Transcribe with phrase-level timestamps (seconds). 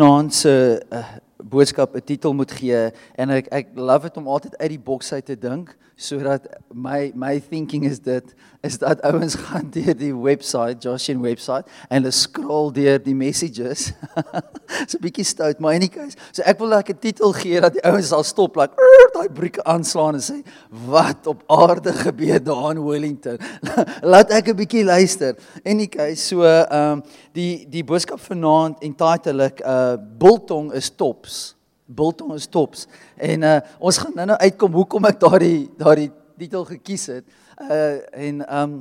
[0.00, 1.04] vanaand se uh,
[1.48, 5.12] boodskap 'n titel moet gee en ek ek love dit om altyd uit die boks
[5.12, 10.12] uit te dink sodat my my thinking is dit is dat ouens gaan deur die
[10.12, 13.92] webwerf Joshin webwerf en hulle scroll deur die messages.
[14.88, 17.60] so 'n bietjie stout, maar in any case, so ek wil like 'n titel gee
[17.60, 18.76] dat die ouens sal stop like
[19.16, 20.38] daai brieke aanslaan en sê
[20.84, 23.38] wat op aarde gebeur daar in Wellington.
[24.12, 25.36] Laat ek 'n bietjie luister.
[25.64, 30.90] In any case, so ehm um, die die boodskap vanaand entitled ek uh biltong is
[30.90, 31.45] tops
[31.86, 32.86] biltong is tops.
[33.16, 37.24] En uh ons gaan nou-nou uitkom hoekom ek daardie daardie titel gekies het.
[37.62, 38.76] Uh en um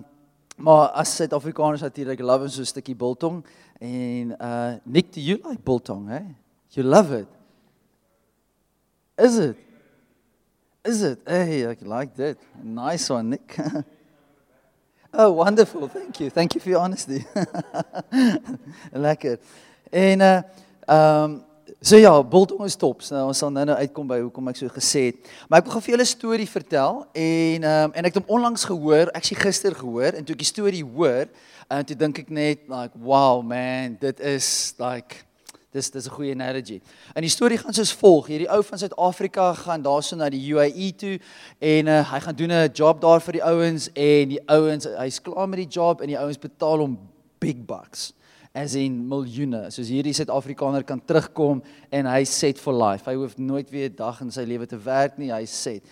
[0.55, 3.45] maar as Suid-Afrikaners natuurlik love so 'n stukkie biltong
[3.79, 6.21] en uh Nick do you like biltong, hè?
[6.69, 7.27] You love it.
[9.17, 9.57] Is it?
[10.83, 11.19] Is it?
[11.25, 12.37] Hey, I like that.
[12.63, 13.55] Nice one, Nick.
[15.13, 15.87] oh, wonderful.
[15.87, 16.29] Thank you.
[16.29, 17.25] Thank you for your honesty.
[18.91, 19.39] Lekker.
[19.89, 20.41] En uh
[20.87, 21.43] um
[21.81, 23.01] So ja, biltong is top.
[23.09, 25.29] Nou ons sal nou-nou uitkom by hoekom ek so gesê het.
[25.49, 28.21] Maar ek wil gou vir julle 'n storie vertel en ehm um, en ek het
[28.21, 31.25] hom onlangs gehoor, ek sien gister gehoor en toe ek die storie hoor,
[31.69, 35.25] en toe dink ek net like wow man, dit is like
[35.73, 36.81] dis dis 'n goeie analogy.
[37.15, 38.27] En die storie gaan soos volg.
[38.27, 41.19] Hierdie ou van Suid-Afrika gaan daarso na die UAE toe
[41.59, 45.21] en uh, hy gaan doen 'n job daar vir die ouens en die ouens hy's
[45.21, 46.99] klaar met die job en die ouens betaal hom
[47.39, 48.13] big bucks
[48.55, 49.65] as in miljoene.
[49.75, 51.59] Soos hierdie Suid-Afrikaner kan terugkom
[51.91, 53.03] en hy set for life.
[53.09, 55.31] Hy hoef nooit weer 'n dag in sy lewe te werk nie.
[55.31, 55.83] Hy set.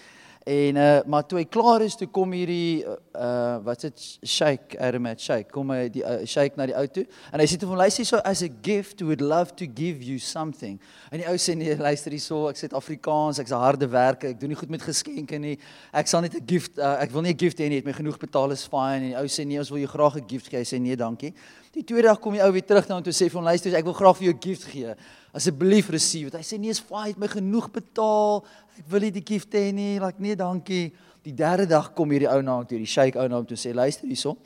[0.44, 5.22] En uh maar toe hy klaar is, toe kom hierdie uh wat's dit Sheikh Aramat
[5.24, 7.80] Sheikh kom hy die uh, Sheikh na die ou toe en hy sê toe van
[7.80, 10.76] luister so as a gift would love to give you something.
[11.16, 14.42] En die ou sê nee, luister hierso, ek sê Afrikaans, ek's 'n harde werker, ek
[14.42, 15.56] doen nie goed met geskenke nie.
[15.96, 17.96] Ek sal net 'n gift uh, ek wil nie 'n gift hê nie, het my
[17.96, 20.52] genoeg betaal is fine en die ou sê nee, ons wil jou graag 'n gift
[20.52, 20.60] gee.
[20.60, 21.32] Hy sê nee, dankie.
[21.72, 23.72] Die tweede dag kom die ou weer terug na hom toe sê vir hom luister
[23.74, 24.92] ek wil graag vir jou 'n gift gee.
[25.34, 26.38] Asseblief receive dit.
[26.38, 28.44] Hy sê nee, is fine, het my genoeg betaal.
[28.78, 29.98] Ek wil nie die gift hê nie.
[30.02, 30.92] Like nee, dankie.
[31.26, 33.58] Die derde dag kom hierdie ou na hom toe, die sheik ou na hom toe
[33.58, 34.38] sê luister hierso.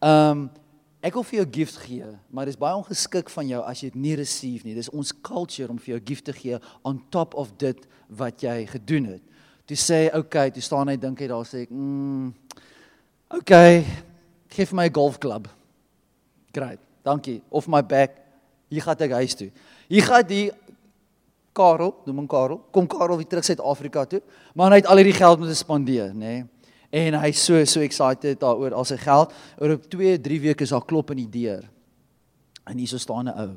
[0.00, 0.48] Ehm um,
[1.00, 4.02] ek wil vir jou gift gee, maar dis baie ongeskik van jou as jy dit
[4.02, 4.74] nie receive nie.
[4.76, 7.86] Dis ons culture om vir jou gift te gee on top of dit
[8.20, 9.22] wat jy gedoen het.
[9.64, 12.34] Toe sê hy, "Oké, okay, toe staan hy dink hy daar sê ek, mm,
[13.30, 13.84] "Oké, okay,
[14.50, 15.48] gee vir my 'n golfklub."
[16.52, 16.78] Great.
[17.02, 17.42] Dankie.
[17.50, 18.10] Of my back.
[18.70, 19.50] Hier gaan ek huis toe.
[19.90, 20.52] Hier gaan die
[21.52, 22.60] Karel, noem hom Karel.
[22.70, 24.20] Kom Karel weer terug Suid-Afrika toe.
[24.54, 26.34] Maar hy het al hierdie geld moet spandeer, nê?
[26.38, 26.46] Nee.
[26.90, 29.34] En hy so so excited daaroor al sy geld.
[29.62, 31.66] Oor op 2, 3 weke is daar klop in die deur.
[32.66, 33.50] En hier so staan 'n ou.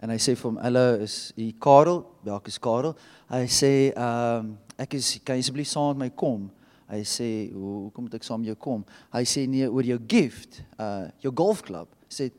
[0.00, 2.04] En hy sê vir hom, "Hallo, is u Karel?
[2.22, 2.94] Welke is Karel?"
[3.28, 6.50] Hy sê, "Ehm, um, ek is kan jy asseblief saam met my kom?"
[6.88, 11.08] Hy sê, "Hoe kom ek saam jou kom?" Hy sê, "Nee, oor jou gift, uh
[11.20, 12.30] jou golfklub." sê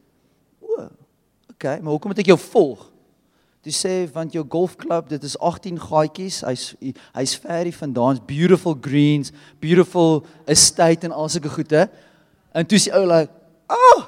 [0.62, 0.90] o,
[1.50, 2.92] okay, maar hoekom moet ek jou volg?
[3.68, 6.40] Jy sê want jou golfklub, dit is 18 gaatjies.
[6.48, 6.70] Hy's
[7.12, 11.90] hy's ver hier vandaan, beautiful greens, beautiful estate en al sulke goede.
[12.56, 13.32] En toe sê ou like,
[13.68, 14.04] "Ag, oh,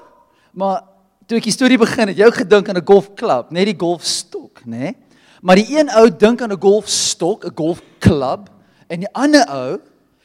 [0.54, 0.84] maar
[1.28, 4.78] toe ek die storie begin het, jy gedink aan 'n golfklub, net die golfstok, nê?"
[4.78, 4.96] Nee?
[5.42, 8.50] Maar die een ou dink aan 'n golfstok, 'n golfklub,
[8.88, 9.80] en die ander ou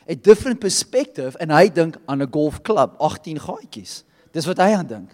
[0.07, 4.05] het different perspective en hy dink aan 'n golfklub, 18 gaatjies.
[4.33, 5.11] Dis wat hy aan dink.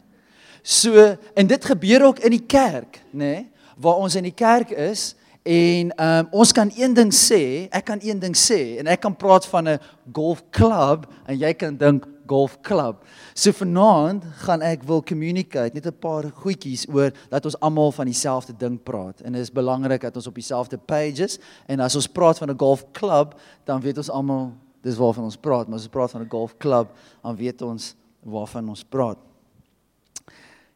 [0.62, 4.70] So en dit gebeur ook in die kerk, nê, nee, waar ons in die kerk
[4.70, 9.00] is en um, ons kan een ding sê, ek kan een ding sê en ek
[9.02, 9.78] kan praat van 'n
[10.12, 13.02] golfklub en jy kan dink golfklub.
[13.34, 18.06] So vanaand gaan ek wil communicate net 'n paar goedjies oor dat ons almal van
[18.06, 22.06] dieselfde ding praat en dit is belangrik dat ons op dieselfde pages en as ons
[22.06, 23.34] praat van 'n golfklub,
[23.64, 24.52] dan weet ons almal
[24.82, 26.88] dis waarvan ons praat, maar as ons praat van 'n golfklub,
[27.22, 29.18] dan weet ons waarvan ons praat.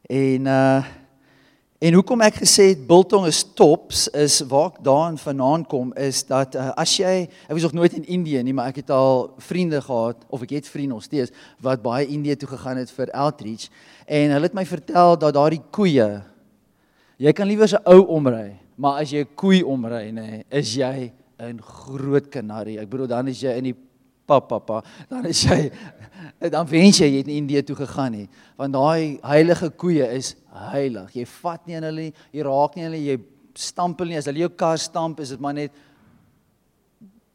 [0.09, 0.83] En uh
[1.79, 6.23] en hoekom ek gesê het biltong is tops is waar ek daarin vanaand kom is
[6.25, 9.29] dat uh, as jy ek was nog nooit in Indië nie, maar ek het al
[9.37, 13.13] vriende gehad of ek het vriende nog steeds wat baie Indië toe gegaan het vir
[13.13, 13.69] outreach
[14.05, 16.09] en hulle het my vertel dat daardie koeie
[17.17, 21.11] jy kan liewer 'n ou omry, maar as jy 'n koei omry nê, is jy
[21.39, 22.79] 'n groot kanarie.
[22.79, 23.75] Ek bedoel dan is jy in die
[24.27, 25.71] papa pa, dan is jy
[26.53, 28.27] dan wens jy jy het in Indië toe gegaan nie,
[28.59, 30.35] want daai heilige koeie is
[30.73, 31.11] heilig.
[31.15, 33.17] Jy vat nie aan hulle nie, jy raak nie hulle, jy
[33.57, 34.21] stamp hulle nie.
[34.21, 35.85] As hulle jou kar stamp, is dit maar net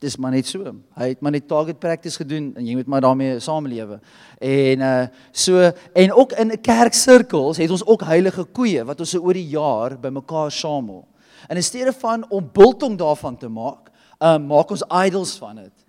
[0.02, 0.66] dis maar net so.
[0.98, 4.00] Hy het maar net target practice gedoen en jy moet maar daarmee saamlewe.
[4.42, 9.38] En uh so en ook in kerksirkels het ons ook heilige koeie wat ons oor
[9.38, 11.04] die jaar bymekaar samel.
[11.48, 15.81] En in steede van om biltong daarvan te maak, um maak ons idols van dit.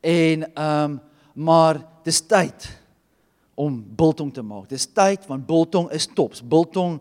[0.00, 1.00] En um
[1.38, 2.66] maar dis tyd
[3.54, 4.68] om biltong te maak.
[4.70, 6.42] Dis tyd want biltong is tops.
[6.42, 6.98] Biltong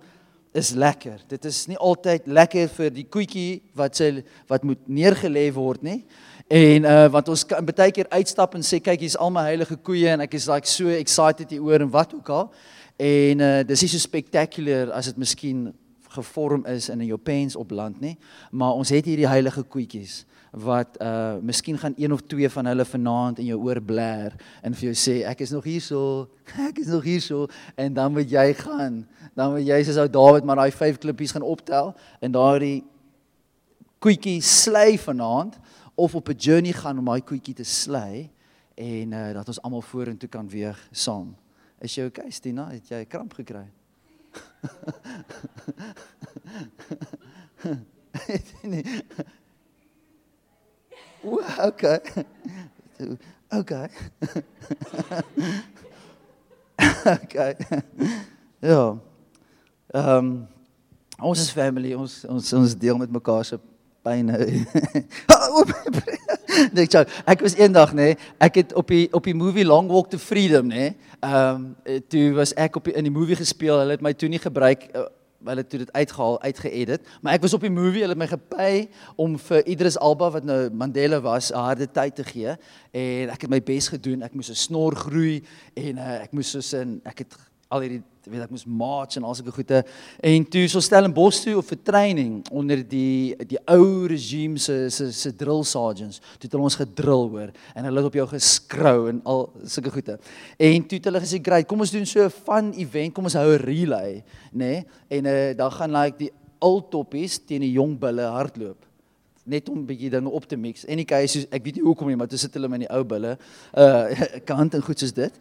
[0.57, 1.21] is lekker.
[1.27, 5.99] Dit is nie altyd lekker vir die koetjie wat sy wat moet neergelê word nie.
[6.47, 9.77] En uh want ons kan baie keer uitstap en sê kyk hier's al my heilige
[9.83, 12.50] koeie en ek is like so excited hieroor en wat ook al.
[12.97, 15.67] En uh dis nie so spectacular as dit miskien
[16.07, 18.18] gevorm is in 'n Japans op land nie,
[18.51, 22.86] maar ons het hierdie heilige koetjies wat uh miskien gaan een of twee van hulle
[22.86, 26.30] vanaand in jou oor blær en vir jou sê ek is nog hierso,
[26.69, 29.07] ek is nog hierso en dan moet jy gaan.
[29.36, 32.83] Dan moet jy soos ou Dawid maar daai vyf klippies gaan optel en daardie
[34.00, 35.60] koetjie slay vanaand
[35.95, 38.30] of op 'n journey gaan om daai koetjie te slay
[38.75, 41.36] en uh dat ons almal vorentoe kan weeg saam.
[41.81, 42.69] Is jy okay, Stina?
[42.69, 43.68] Het jy 'n kramp gekry?
[48.63, 49.01] Nee.
[51.22, 52.00] Wow, okay.
[53.54, 53.89] Okay.
[57.06, 57.56] okay.
[58.60, 58.98] ja.
[59.88, 60.48] Ehm um,
[61.19, 63.60] ons is family, ons ons ons deel met mekaar se
[64.06, 64.30] pyn.
[66.73, 69.89] nee, ek ek was eendag nê, nee, ek het op die op die movie Long
[69.91, 70.89] Walk to Freedom nê.
[70.89, 73.79] Nee, ehm um, toe was ek op die, in die movie gespeel.
[73.81, 75.07] Hulle het my toe nie gebruik uh,
[75.47, 78.88] hulle het dit uitgehaal, uitgeëdit, maar ek was op die movie, hulle het my gepay
[79.21, 82.55] om vir Idris Alba wat nou Mandela was, 'n harde tyd te gee
[82.91, 84.23] en ek het my bes gedoen.
[84.23, 85.43] Ek moes 'n snor groei
[85.75, 87.35] en uh, ek moes soos in ek het
[87.69, 89.83] al hierdie weet ek moes march en al sulke goede.
[90.19, 94.89] En toe so stel in bos toe vir training onder die die ou regime se
[94.89, 96.19] se se drill sergeants.
[96.38, 100.19] Toe het ons gedrill hoor en hulle het op jou geskrou en al sulke goede.
[100.57, 103.33] En toe het hulle gesê great kom ons doen so 'n fun event kom ons
[103.33, 104.65] hou 'n relay nê?
[104.65, 104.85] Nee?
[105.07, 108.85] en uh, dan gaan like die ou toppies teen die jong bulle hardloop.
[109.47, 110.85] Net om 'n bietjie dinge op te mix.
[110.85, 113.03] En die keuse ek weet nie hoekom nie maar toe sit hulle met die ou
[113.03, 113.38] bulle
[113.77, 114.06] uh
[114.50, 115.33] kant en goed soos dit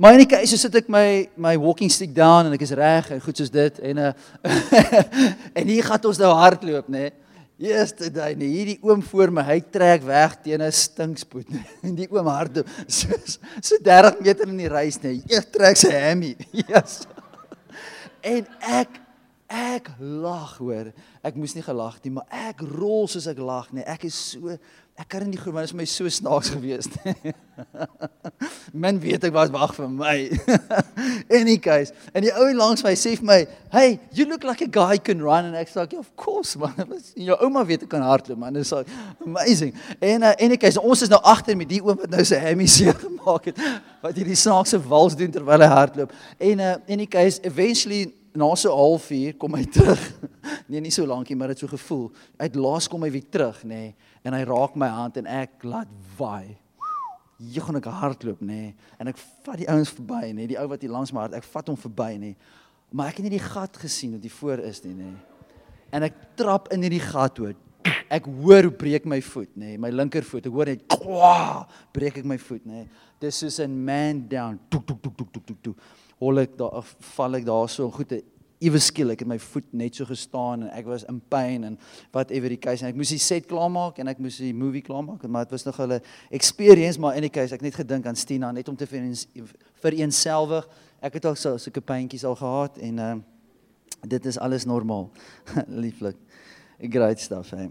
[0.00, 3.10] Maar in die keuse sit ek my my walking stick down en ek is reg
[3.12, 4.12] en goed soos dit en uh
[5.58, 7.10] en hier gaan ons nou hardloop nê.
[7.60, 11.60] Eerste dag nee, hierdie oom voor my, hy trek weg teen 'n stinkspoed nê.
[11.84, 13.12] En die oom hardloop so
[13.60, 15.18] so 30 meter in die reis nê.
[15.28, 16.32] Eers trek sy hammy.
[16.64, 17.02] Yes.
[18.24, 18.48] En
[18.80, 18.96] ek
[19.50, 20.92] ek lag hoor.
[21.26, 23.82] Ek moes nie gelag nie, maar ek rol soos ek lag nê.
[23.86, 24.56] Ek is so
[25.00, 27.32] Ek kan nie glo maar dit is my so snaaks gewees nie.
[28.84, 30.16] Men weet ek was wag vir my.
[31.38, 31.94] Any case.
[32.12, 33.38] En die ou langs my sê vir my,
[33.72, 36.76] "Hey, you look like a guy can run." And ek sê, "Of course man.
[37.16, 38.52] Jou ouma weet ek kan hardloop man.
[38.52, 38.74] Dit is
[39.24, 42.36] amazing." En uh, any case, ons is nou agter met die oom wat nou sy
[42.36, 43.64] hammy seer gemaak het
[44.04, 46.12] wat hierdie snaakse wals doen terwyl hy hardloop.
[46.36, 50.00] En uh, any case, eventually na so 'n halfuur kom hy terug.
[50.68, 52.10] nee, nie so lankie, maar dit so gevoel.
[52.38, 55.64] Uit laas kom hy weer terug, nê, nee, en hy raak my hand en ek
[55.66, 56.56] laat waai.
[57.40, 60.58] Jy gaan ek hardloop, nê, nee, en ek vat die ouens verby, nê, nee, die
[60.60, 62.34] ou wat hier langs my hart, ek vat hom verby, nê.
[62.34, 62.36] Nee,
[62.92, 65.10] maar ek het nie die gat gesien wat hier voor is nie, nê.
[65.94, 67.54] En ek trap in hierdie gat toe.
[68.10, 70.46] Ek hoor hoe breek my voet, nê, my linkervoet.
[70.46, 72.84] Ek hoor net kwaa, breek ek my voet, nê.
[73.22, 74.58] Dis soos 'n man down.
[74.70, 75.62] Tuk tuk tuk tuk tuk tuk.
[75.62, 75.76] tuk
[76.20, 76.84] hol ek daar
[77.14, 78.12] val ek daar so goed
[78.60, 81.78] ewe skielik het my voet net so gestaan en ek was in pyn en
[82.12, 85.24] whatever die case en ek moes die set klaarmaak en ek moes die movie klaarmaak
[85.28, 86.00] maar dit was nog 'n
[86.30, 90.68] experience maar in die case ek net gedink aan Stina net om te vir eenselwig
[91.00, 93.16] ek het al so sulke pyntjies al gehad en uh,
[94.00, 95.10] dit is alles normaal.
[95.84, 96.16] Lieflik
[96.88, 97.70] great stuff hey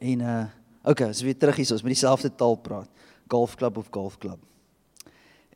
[0.00, 0.44] en uh
[0.84, 2.88] okay so weer terug hier ons met dieselfde taal praat
[3.30, 4.38] golfklub of golfklub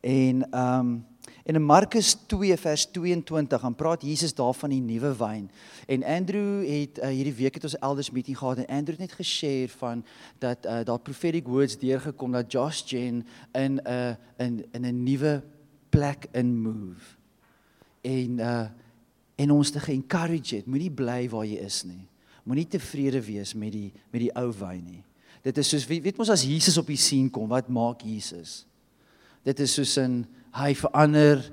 [0.00, 1.04] en ehm um,
[1.48, 5.46] En in Markus 2 vers 22 dan praat Jesus daar van die nuwe wyn.
[5.86, 9.14] En Andrew het uh, hierdie week het ons elders meeting gehad en Andrew het net
[9.16, 10.04] geshare van
[10.38, 15.02] dat uh, daar prophetic words deurgekom dat Josh Jen in 'n uh, in in 'n
[15.02, 15.42] nuwe
[15.88, 17.16] plek in move.
[18.00, 18.66] En uh
[19.34, 22.08] en ons te encourage het, moenie bly waar jy is nie.
[22.42, 25.04] Moenie tevrede wees met die met die ou wyn nie.
[25.42, 28.66] Dit is soos weet, weet mos as Jesus op die scene kom, wat maak Jesus?
[29.42, 30.26] Dit is soos 'n
[30.58, 31.44] hy verander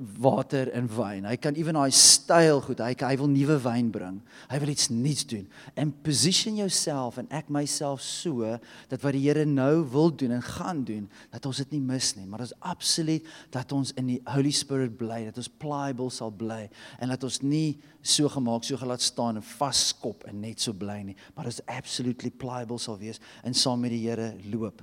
[0.00, 1.26] water in wyn.
[1.28, 2.80] Hy kan ewen daai styl goed.
[2.80, 4.20] Hy hy wil nuwe wyn bring.
[4.48, 5.44] Hy wil iets nuuts doen.
[5.76, 8.54] En position jouself en ek myself so
[8.90, 12.14] dat wat die Here nou wil doen en gaan doen, dat ons dit nie mis
[12.16, 16.08] nie, maar dit is absoluut dat ons in die Holy Spirit bly, dat ons pliable
[16.14, 16.62] sal bly
[17.00, 21.02] en dat ons nie so gemaak so gelaat staan en vaskop en net so bly
[21.10, 24.80] nie, maar is absolutely pliable sal wees en saam met die Here loop.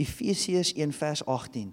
[0.00, 1.70] Efesiërs 1 vers 18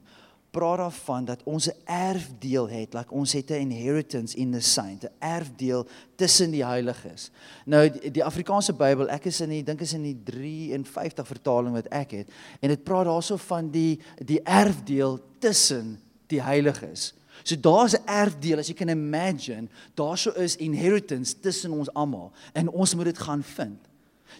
[0.53, 5.03] praat daarvan dat ons 'n erfdeel het, like ons het 'n inheritance in the saint,
[5.03, 7.31] 'n erfdeel tussen die heiliges.
[7.65, 11.73] Nou die, die Afrikaanse Bybel, ek is in die dink is in die 53 vertaling
[11.73, 12.29] wat ek het,
[12.59, 17.13] en dit praat daarso van die die erfdeel tussen die heiliges.
[17.43, 22.69] So daar's 'n erfdeel as jy kan imagine, daarso is inheritance tussen ons almal en
[22.69, 23.92] ons moet dit gaan vind.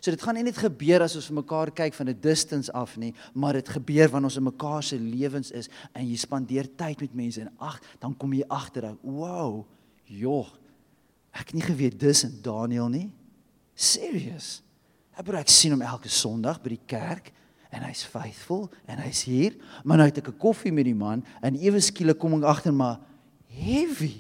[0.04, 2.98] So dit gaan nie net gebeur as ons vir mekaar kyk van 'n distance af
[2.98, 7.00] nie, maar dit gebeur wanneer ons in mekaar se lewens is en jy spandeer tyd
[7.00, 9.66] met mense en ag, dan kom jy agter, wow,
[10.04, 10.48] joh.
[11.32, 13.12] Ek het nie geweet dis in Daniel nie.
[13.76, 14.62] Serious.
[15.18, 17.32] Ek bly ek sien hom elke Sondag by die kerk
[17.72, 19.56] en hy's faithful en hy's hier,
[19.86, 22.74] maar nou het ek 'n koffie met die man en ewe skielik kom ek agter
[22.74, 23.00] maar
[23.48, 24.20] heavy.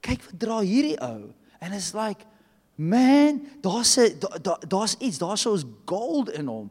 [0.00, 1.32] Kyk wat dra hierdie ou.
[1.60, 2.26] And it's like
[2.74, 4.18] man, daar's 'n
[4.68, 6.70] daar's iets, daar's soos gold in hom.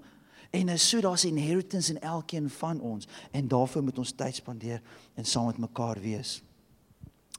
[0.49, 4.81] En is so daar's inheritance in elkeen van ons en daarvoor moet ons tyd spandeer
[5.13, 6.43] en saam met mekaar wees.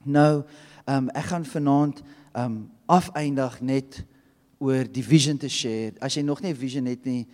[0.02, 0.42] Nou,
[0.84, 2.02] ehm um, ek gaan vanaand
[2.32, 4.04] ehm um, afeindig net
[4.58, 5.92] oor die vision te share.
[5.98, 7.28] As jy nog nie 'n vision het nie,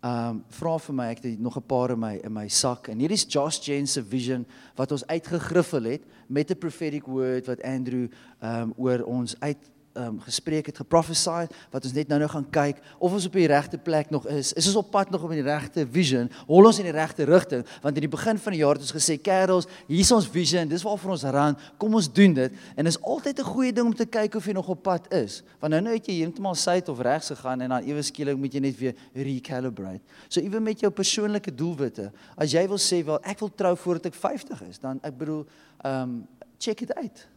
[0.00, 2.88] Ehm um, vra vir my ek het nog 'n paar in my in my sak
[2.88, 7.46] en hier is Josh Jane se vision wat ons uitgegriffel het met 'n prophetic word
[7.46, 8.08] wat Andrew
[8.40, 12.46] ehm um, oor ons uit um, gespreek het, geprophesy, wat ons net nou nou gaan
[12.52, 14.52] kyk of ons op die regte plek nog is.
[14.58, 16.30] Is ons op pad nog op die regte vision?
[16.46, 17.64] Hol ons in die regte rigting?
[17.82, 20.68] Want in die begin van die jaar het ons gesê, "Kerels, hier is ons vision.
[20.68, 21.56] Dis waarvoor ons ran.
[21.78, 24.52] Kom ons doen dit." En is altyd 'n goeie ding om te kyk of jy
[24.52, 25.42] nog op pad is.
[25.58, 28.52] Want nou nou het jy heeltemal suid of regs gegaan en dan ewe skielik moet
[28.52, 30.00] jy net weer recalibrate.
[30.28, 32.12] So ewe met jou persoonlike doelwitte.
[32.36, 35.46] As jy wil sê, "Wel, ek wil trou voordat ek 50 is," dan ek bedoel,
[35.82, 36.26] ehm um,
[36.58, 37.28] check dit uit.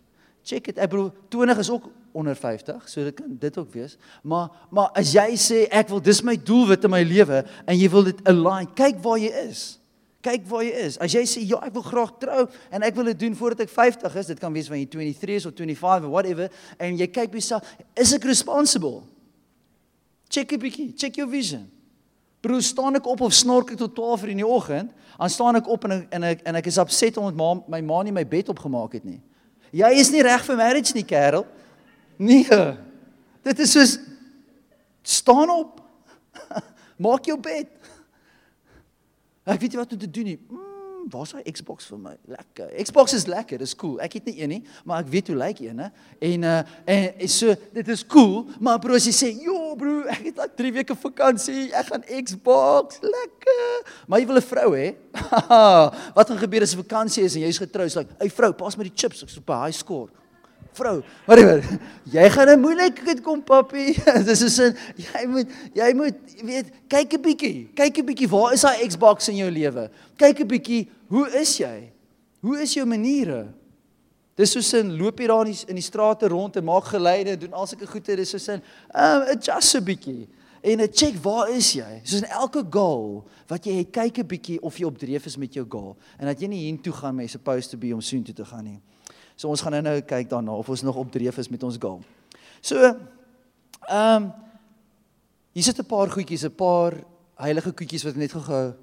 [0.43, 0.77] Check dit.
[0.77, 3.95] Ek bedoel 20 is ook onder 50, so dit kan dit ook wees.
[4.21, 7.89] Maar maar as jy sê ek wil dis my doelwit in my lewe en jy
[7.89, 9.63] wil dit align, kyk waar jy is.
[10.23, 10.99] Kyk waar jy is.
[11.03, 13.73] As jy sê ja, ek wil graag trou en ek wil dit doen voordat ek
[13.73, 17.09] 50 is, dit kan wees wanneer jy 23 is of 25 of whatever en jy
[17.09, 19.01] kyk jouself, is ek responsible?
[20.29, 21.69] Check 'n bietjie, check your vision.
[22.41, 24.91] Bro, staan ek op of snork ek tot 12 uur in die oggend?
[25.17, 28.03] Dan staan ek op en ek, en ek en ek is upset omdat my ma
[28.03, 29.21] nie my bed opgemaak het nie.
[29.73, 31.47] Jy is nie reg vir marriage nie, kerel.
[32.21, 32.45] Nee.
[33.43, 33.95] Dit is soos
[35.01, 35.81] staan op.
[37.03, 37.71] Maak jou bed.
[39.43, 40.37] Ek weet nie wat om te doen nie.
[40.39, 40.72] Mm,
[41.11, 42.13] waar's daai Xbox vir my?
[42.31, 42.71] Lekker.
[42.83, 43.99] Xbox is lekker, dis cool.
[44.03, 45.89] Ek het nie een nie, maar ek weet hoe lyk een, hè.
[46.19, 46.61] En uh
[46.95, 50.49] en so dit is cool, maar bro as jy sê, "Jo, bro, ek het al
[50.55, 54.95] 3 weke vakansie, ek gaan Xbox, lekker." Maar jy wil 'n vrou hê?
[56.17, 57.87] wat gaan gebeur as 'n vakansie is en jy's getrou?
[57.87, 60.22] Sê, "Hey vrou, pas my die chips, ek is op 'n high score."
[60.73, 61.01] Vrou.
[61.25, 61.63] Whatever.
[62.11, 63.95] Jy gaan 'n moeilikheid kom, papi.
[64.27, 67.69] Dis is 'n jy moet jy moet weet, kyk 'n bietjie.
[67.73, 69.89] Kyk 'n bietjie, waar is daai Xbox in jou lewe?
[70.17, 71.91] Kyk 'n bietjie, hoe is jy?
[72.41, 73.53] Hoe is jou maniere?
[74.35, 77.37] Dis soos in loop jy daar in die, in die strate rond en maak geleide,
[77.37, 80.27] doen al sulke goeie, dis soos in um adjust 'n bietjie.
[80.63, 82.01] En 'n check, waar is jy?
[82.03, 85.37] Soos in elke goal wat jy het, kyk 'n bietjie of jy op dreef is
[85.37, 88.33] met jou goal en dat jy nie hiertoe gaan met supposed to be om soontoe
[88.33, 88.81] te gaan nie.
[89.35, 92.01] So ons gaan nou kyk daarna of ons nog op dreef is met ons goal.
[92.61, 94.31] So ehm um,
[95.53, 96.93] hier sit 'n paar goedjies, 'n paar
[97.35, 98.73] heilige koetjies wat net gehou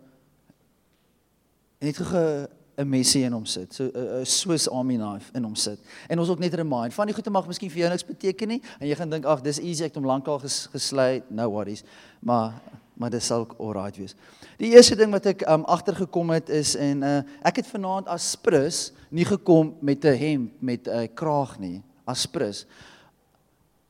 [1.80, 3.74] net gehou 'n messie in hom sit.
[3.74, 5.78] So 'n Swiss Army knife in hom sit.
[6.08, 8.62] En ons ook net remind van die goede mag miskien vir jou niks beteken nie
[8.78, 11.30] en jy gaan dink ag dis easy ek het hom lankal ges, gesluit.
[11.30, 11.82] No worries.
[12.20, 12.52] Maar
[13.00, 14.12] maar dit sal alright wees.
[14.60, 18.26] Die eerste ding wat ek um agtergekom het is en uh ek het vanaand as
[18.34, 22.66] sprus nie gekom met 'n hemp met 'n uh, kraag nie, as sprus.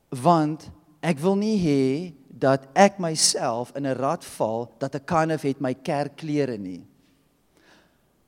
[0.09, 5.31] Want ek wil nie hê dat ek myself in 'n rad val dat ek kan
[5.31, 6.81] of het my kerkklere nie.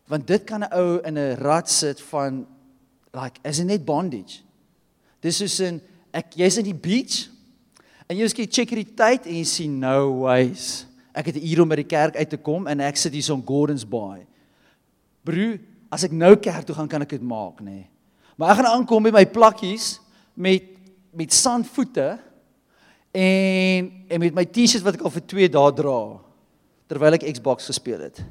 [0.07, 2.45] Want dit kan 'n ou in 'n rad sit van
[3.13, 4.43] like is it net bondage.
[5.21, 7.32] Dis is in ek jy's in die beach
[8.13, 10.85] En jy skiet check hierdie tyd en jy sien no ways.
[11.17, 13.23] Ek het 'n uur om by die kerk uit te kom en ek sit hier
[13.23, 14.27] so in Gordons Bay.
[15.25, 15.57] Bro,
[15.89, 17.65] as ek nou kerk toe gaan kan ek dit maak, nê.
[17.65, 17.89] Nee.
[18.37, 19.99] Maar ek gaan aankom met my plakkies
[20.35, 20.63] met
[21.11, 22.19] met sandvoete
[23.11, 26.19] en en met my T-shirt wat ek al vir 2 dae dra
[26.87, 28.23] terwyl ek Xbox gespeel het.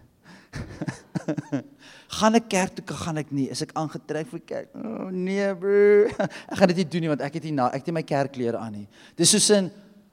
[2.12, 3.48] gaan ek kerk toe gaan ek nie.
[3.52, 4.68] Is ek aangetrek vir kerk?
[4.76, 6.08] Oh, nee bro
[6.52, 8.04] ek gaan dit nie doen nie want ek het nie na ek het nie my
[8.06, 8.86] kerkklere aan nie.
[9.16, 9.70] Dis soos 'n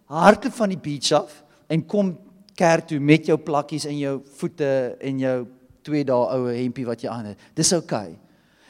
[0.09, 2.17] hardloop van die beach af en kom
[2.55, 5.37] kerk toe met jou plakkies in jou voete en jou
[5.87, 7.37] 2 dae oue hempie wat jy aan het.
[7.55, 8.19] Dis oukei okay.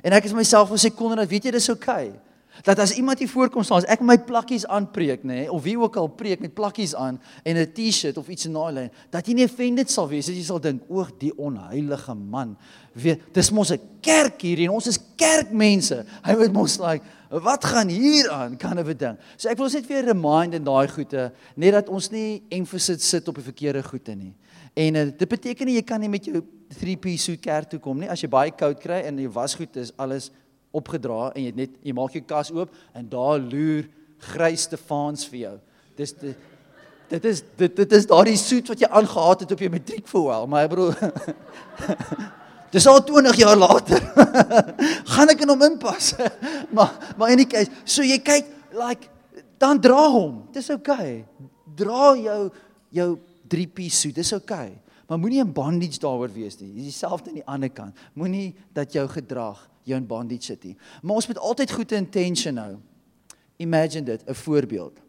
[0.04, 2.29] en ek is myself gesê kon en weet jy dis oukei okay
[2.64, 5.78] dat as iemand hier voorkom staan, as ek my plakkies aanpreek, nê, nee, of wie
[5.80, 9.28] ook al preek met plakkies aan en 'n T-shirt of iets in daai lyn, dat
[9.28, 12.58] jy nie offended sal wees as jy sal dink, "Oeg, die onheilige man."
[12.94, 16.06] Weet, dis mos 'n kerk hier en ons is kerkmense.
[16.24, 19.18] Hy moet mos like, "Wat gaan hier aan?" kan 'n ding.
[19.38, 23.28] So ek wil net weer remind in daai goeie, net dat ons nie emphasis sit
[23.28, 24.34] op die verkeerde goeie nie.
[24.74, 26.42] En uh, dit beteken nie jy kan nie met jou
[26.80, 29.92] 3-piece suit kerk toe kom nie as jy baie koud kry en jou wasgoed is
[29.98, 30.30] alles
[30.76, 33.88] opgedra en jy net jy maak jou kas oop en daar loer
[34.34, 35.56] grys Stefans vir jou.
[35.98, 36.48] Dis dit
[37.10, 40.26] dit is dit dit is daardie soet wat jy aangehaat het op jou matriek vir
[40.28, 40.92] wel, maar bro.
[42.74, 44.04] Dis al 20 jaar later.
[45.16, 46.14] gaan ek in hom inpas.
[46.76, 49.10] maar maar in die case, so jy kyk like
[49.60, 50.44] dan dra hom.
[50.54, 51.24] Dis okay.
[51.80, 52.42] Dra jou
[52.94, 53.10] jou
[53.50, 54.16] 3-piece suit.
[54.16, 54.78] Dis okay.
[55.10, 56.70] Maar moenie 'n bondage daaroor wees nie.
[56.74, 57.98] Dis dieselfde aan die ander kant.
[58.14, 60.76] Moenie dat jou gedrag jou in bondage sit nie.
[61.02, 62.74] Maar ons moet altyd goeie intention hou.
[63.60, 65.00] Imagine dit, 'n voorbeeld.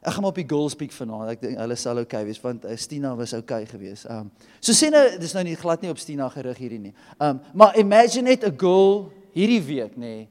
[0.00, 1.28] Ek gaan maar op die goal speak vanaand.
[1.34, 4.06] Ek dink hulle sal okay wees want uh, Stina was okay geweest.
[4.08, 6.94] Um so sê nou dis nou nie glad nie op Stina gerig hierdie nie.
[7.20, 10.28] Um maar imagine net 'n girl hierdie week nê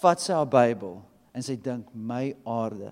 [0.00, 0.98] vat sy haar Bybel
[1.32, 2.90] en sy dink my aarde.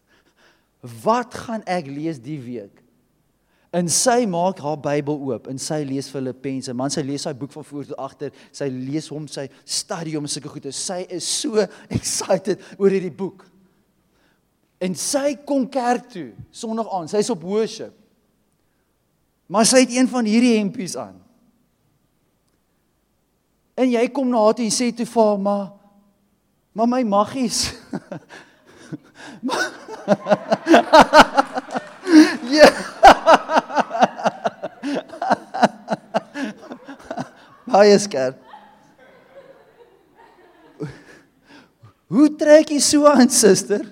[1.04, 2.79] Wat gaan ek lees die week?
[3.70, 6.72] En sy maak haar Bybel oop en sy lees Filippense.
[6.74, 8.34] Man sy lees sy boek van voor tot agter.
[8.50, 10.72] Sy lees hom sy studie om sulke goeie.
[10.74, 11.62] Sy is so
[11.98, 13.46] excited oor hierdie boek.
[14.82, 17.10] En sy kom kerk toe Sondag aan.
[17.12, 17.94] Sy's op worship.
[19.50, 21.18] Maar sy het een van hierdie hempies aan.
[23.78, 25.72] En jy kom na haar toe en sê toe vir haar, "Maar
[26.72, 27.70] maar my maggies."
[37.70, 38.34] Baie skerp.
[42.10, 43.86] Hoe trek jy so aan, suster?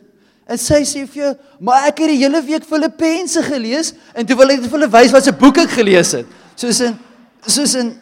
[0.48, 4.36] En sy sê vir jou, "Maar ek het die hele week Filippense gelees en toe
[4.36, 6.98] wil ek vir hulle wys wat se boek ek gelees het." Soos in
[7.46, 7.98] soos in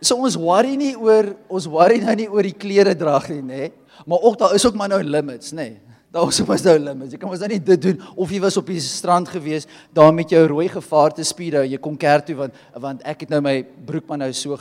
[0.00, 3.72] So ons worry nie oor ons worry nou nie oor die klere drag nie, nê?
[4.06, 5.74] Maar ook daar is ook maar nou limits, nê?
[5.74, 5.87] Daar
[6.26, 7.12] is mos nou limits.
[7.14, 10.12] Jy kan mos nou nie dit doen of jy was op die strand gewees daar
[10.14, 13.62] met jou rooi gevaarte speedo, jy kom kerk toe want want ek het nou my
[13.62, 14.56] broek maar nou so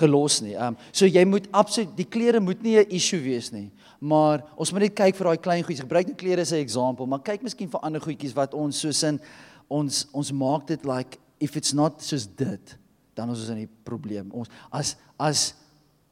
[0.00, 0.56] gelos nie.
[0.56, 3.70] Um so jy moet absoluut die klere moet nie 'n issue wees nie.
[4.00, 5.82] Maar ons moet net kyk vir daai klein goedjies.
[5.82, 9.02] Gebruik net klere as 'n voorbeeld, maar kyk miskien vir ander goedjies wat ons soos
[9.02, 9.20] in
[9.68, 12.78] ons ons maak dit like if it's not soos dit,
[13.14, 14.30] dan is ons in die probleem.
[14.32, 15.54] Ons as as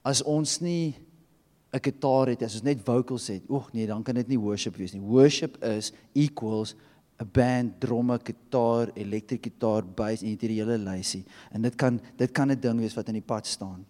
[0.04, 0.94] as ons nie
[1.76, 4.76] 'n gitaar het, as ons net vocals het, oeg nee, dan kan dit nie worship
[4.76, 5.00] wees nie.
[5.00, 6.74] Worship is equals
[7.20, 11.24] 'n band, dromme, gitaar, elektriese gitaar, bass en hierdie hele lysie.
[11.50, 13.84] En dit kan dit kan 'n ding wees wat in die pad staan.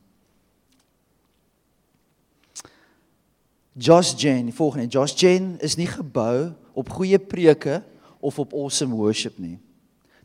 [3.79, 4.87] Josh Jane, volgende.
[4.87, 7.83] Josh Jane is nie gebou op goeie preke
[8.21, 9.59] of op awesome worship nie.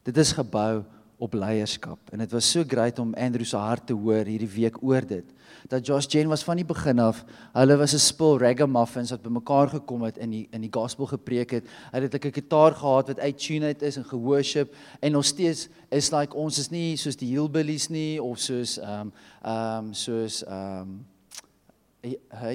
[0.04, 0.84] Dit is gebou
[1.22, 4.80] op leierskap en dit was so great om Andrew se hart te hoor hierdie week
[4.84, 5.26] oor dit.
[5.72, 7.24] Dat Josh Jane was van die begin af,
[7.56, 11.52] hulle was 'n spul ragamuffins wat bymekaar gekom het in die in die gospel gepreek
[11.52, 11.66] het.
[11.92, 15.70] Hulle het 'n gitaar gehad wat uit tune uit is en geworship en ons steeds
[15.90, 19.94] is like ons is nie soos die hillbillies nie of soos ehm um, ehm um,
[19.94, 21.06] soos ehm um,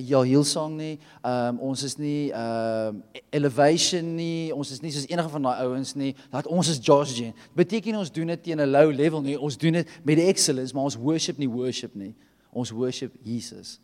[0.02, 0.98] ja Hillsong nie.
[1.22, 4.52] Ehm um, ons is nie ehm um, elevation nie.
[4.54, 6.14] Ons is nie soos enige van daai ouens nie.
[6.30, 7.34] Dat ons is Josh Jane.
[7.54, 9.40] Beteken ons doen dit teen 'n low level nie.
[9.40, 12.14] Ons doen dit met die excellence, maar ons worship nie worship nie.
[12.56, 13.76] Ons worship Jesus.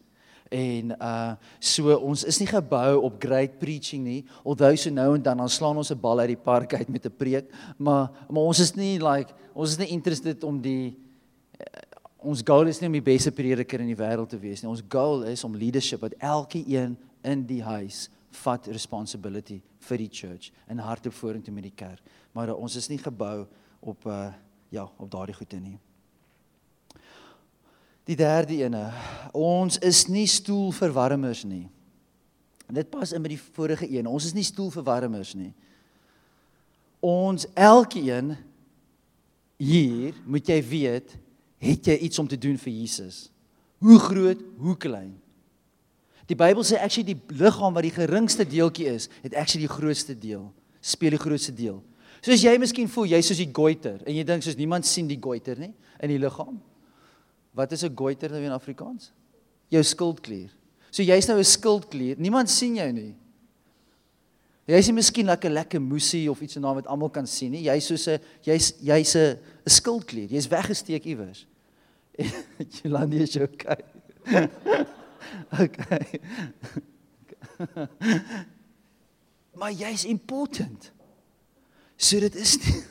[0.52, 4.22] En uh so ons is nie gebou op great preaching nie.
[4.42, 7.06] Alhoewel so nou en dan dan slaan ons 'n bal uit die park uit met
[7.06, 10.96] 'n preek, maar maar ons is nie like ons is nie interested om die
[12.22, 14.70] ons goal is nie om die beste prediker in die wêreld te wees nie.
[14.70, 18.08] Ons goal is om leadership wat elke een in die huis
[18.42, 22.00] vat responsibility vir die church en hardop vorentoe met die kerk.
[22.32, 23.46] Maar ons is nie gebou
[23.80, 24.32] op uh
[24.72, 25.78] ja, op daardie goede nie.
[28.08, 28.88] Die derde ene.
[29.32, 31.66] Ons is nie stoelverwarmers nie.
[32.66, 34.08] En dit pas in met die vorige een.
[34.10, 35.52] Ons is nie stoelverwarmers nie.
[37.02, 38.36] Ons elkeen
[39.62, 41.14] hier moet jy weet
[41.62, 43.28] het jy iets om te doen vir Jesus.
[43.82, 45.12] Hoe groot, hoe klein.
[46.30, 50.14] Die Bybel sê actually die liggaam wat die geringste deeltjie is, het actually die grootste
[50.18, 50.46] deel,
[50.80, 51.80] speel die grootste deel.
[52.22, 55.10] So as jy miskien voel jy's soos die goiter en jy dink soos niemand sien
[55.10, 56.58] die goiter nie in die liggaam.
[57.52, 59.12] Wat is 'n goiter nou in Afrikaans?
[59.68, 60.50] Jou skildklier.
[60.90, 62.16] So jy's nou 'n skildklier.
[62.18, 63.14] Niemand sien jou nie.
[64.66, 67.50] Jy's nie miskien like 'n lekker moesie of iets en naam wat almal kan sien
[67.50, 67.62] nie.
[67.62, 70.28] Jy's soos 'n jy's jy's 'n skildklier.
[70.28, 71.46] Jy's weggesteek iewers.
[72.82, 73.84] Jolande is okay.
[75.64, 76.20] okay.
[79.58, 80.92] maar jy's important.
[81.96, 82.82] So dit is nie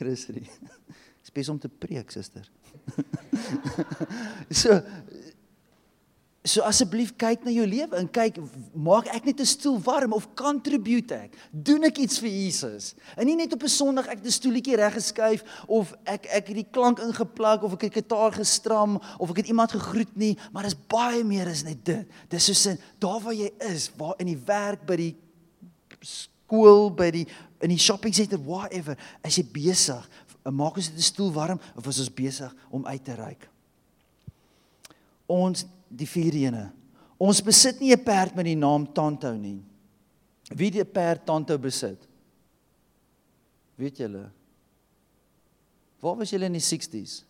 [0.00, 0.48] Christie.
[1.22, 2.48] Spes om te preek, suster.
[4.62, 4.80] so
[6.40, 8.38] So asseblief kyk na jou lewe en kyk
[8.72, 11.36] maak ek net 'n stoel warm of contribute ek?
[11.52, 12.94] Doen ek iets vir Jesus?
[13.20, 16.56] En nie net op 'n Sondag ek 'n stoeltjie reg geskuif of ek ek het
[16.56, 20.64] die klank ingeplak of ek het gitaar gestram of ek het iemand gegroet nie, maar
[20.64, 22.08] dis baie meer as net dit.
[22.30, 25.16] Dis soos in daar waar jy is, waar in die werk by die
[26.00, 27.26] skool, by die
[27.60, 30.08] in die shopping center, whatever, as jy besig,
[30.44, 33.48] maak ons dit 'n stoel warm of is ons besig om uit te reik?
[35.26, 36.72] Ons die vierde ene.
[37.18, 39.62] Ons besit nie 'n perd met die naam Tantou nie.
[40.48, 42.08] Wie die perd Tantou besit?
[43.76, 44.30] Weet julle?
[46.00, 47.24] Waar was julle in die 60s?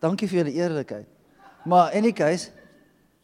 [0.00, 1.06] Dankie vir julle eerlikheid.
[1.64, 2.50] Maar in any case,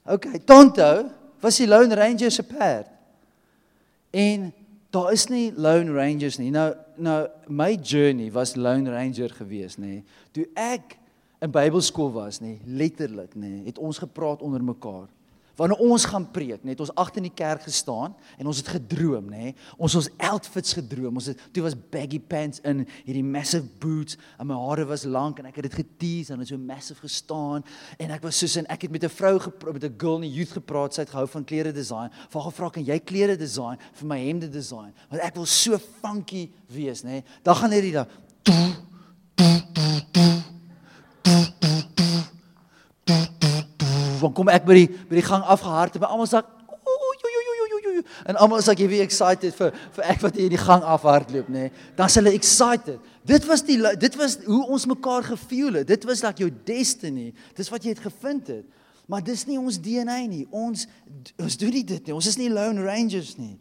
[0.05, 2.91] okay, Tantou was die Lone Ranger se perd.
[4.11, 4.53] En
[4.97, 6.51] daar is nie lone rangers nie.
[6.55, 7.19] Nou nou
[7.53, 10.01] my journey was lone ranger gewees, nê.
[10.33, 10.97] Toe ek
[11.45, 15.11] in Bybelskool was, nê, letterlik, nê, het ons gepraat onder mekaar.
[15.57, 19.31] Wanneer ons gaan preek, net ons agter in die kerk gestaan en ons het gedroom,
[19.33, 19.55] nê.
[19.81, 21.17] Ons ons outfits gedroom.
[21.17, 25.41] Ons het toe was baggy pants in hierdie massive boots en my hare was lank
[25.41, 27.65] en ek het dit getease en het so massive gestaan
[27.97, 29.41] en ek was soos en ek het met 'n vrou
[29.73, 32.11] met 'n girl in die youth gepraat, sy het gehou van klere design.
[32.29, 34.93] Vra gevra kan jy klere design vir my hemde design?
[35.09, 37.25] Want ek wil so funky wees, nê.
[37.43, 38.07] Dan gaan hierdie da
[44.27, 46.43] dan kom ek by die by die gang afgehard en almal sê
[48.27, 51.49] en almal sê jy wie excited vir vir ek wat hier in die gang afhardloop
[51.53, 51.67] nê.
[51.69, 51.73] Nee.
[51.97, 52.99] dan s' hulle excited.
[53.27, 55.89] Dit was die dit was hoe ons mekaar gevoel het.
[55.89, 57.33] Dit was like jou destiny.
[57.55, 58.65] Dis wat jy het gevind het.
[59.07, 60.47] Maar dis nie ons DNA nie.
[60.51, 60.87] Ons
[61.39, 62.15] ons doen nie dit nie.
[62.15, 63.59] Ons is nie lone rangers nie.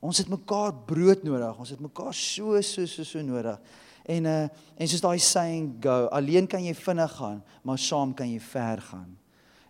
[0.00, 1.58] Ons het mekaar brood nodig.
[1.58, 3.58] Ons het mekaar so so so so nodig.
[4.06, 8.26] En uh en soos daai saying go alleen kan jy vinnig gaan maar saam kan
[8.26, 9.12] jy ver gaan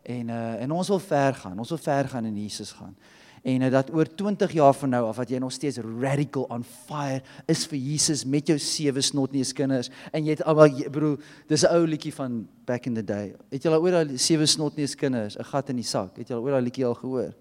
[0.04, 1.58] En uh en ons wil ver gaan.
[1.58, 2.96] Ons wil ver gaan in Jesus gaan.
[3.44, 6.64] En uh, dat oor 20 jaar van nou af wat jy nog steeds radical on
[6.64, 11.64] fire is vir Jesus met jou sewe snotneus kinders en jy het almal bro, dis
[11.64, 13.34] 'n ou liedjie van back in the day.
[13.50, 16.16] Het jy al ooit daai sewe snotneus kinders, 'n gat in die sak?
[16.16, 17.34] Het jy al ooit daai liedjie al gehoor?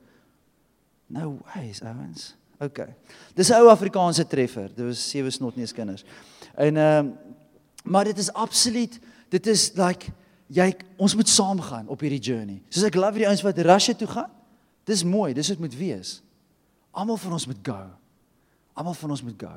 [1.08, 2.36] No ways, ouens.
[2.60, 2.96] Okay.
[3.36, 4.72] Dis 'n ou Afrikaanse treffer.
[4.76, 6.04] Dit was sewe snotneus kinders.
[6.56, 7.12] En ehm uh,
[7.84, 9.00] maar dit is absoluut
[9.30, 10.12] dit is like
[10.54, 10.70] jy
[11.02, 12.62] ons moet saam gaan op hierdie journey.
[12.70, 14.32] Soos ek love die ouens wat Russia toe gaan.
[14.88, 16.18] Dis mooi, dis wat moet wees.
[16.94, 17.82] Almal van ons moet go.
[18.78, 19.54] Almal van ons moet go.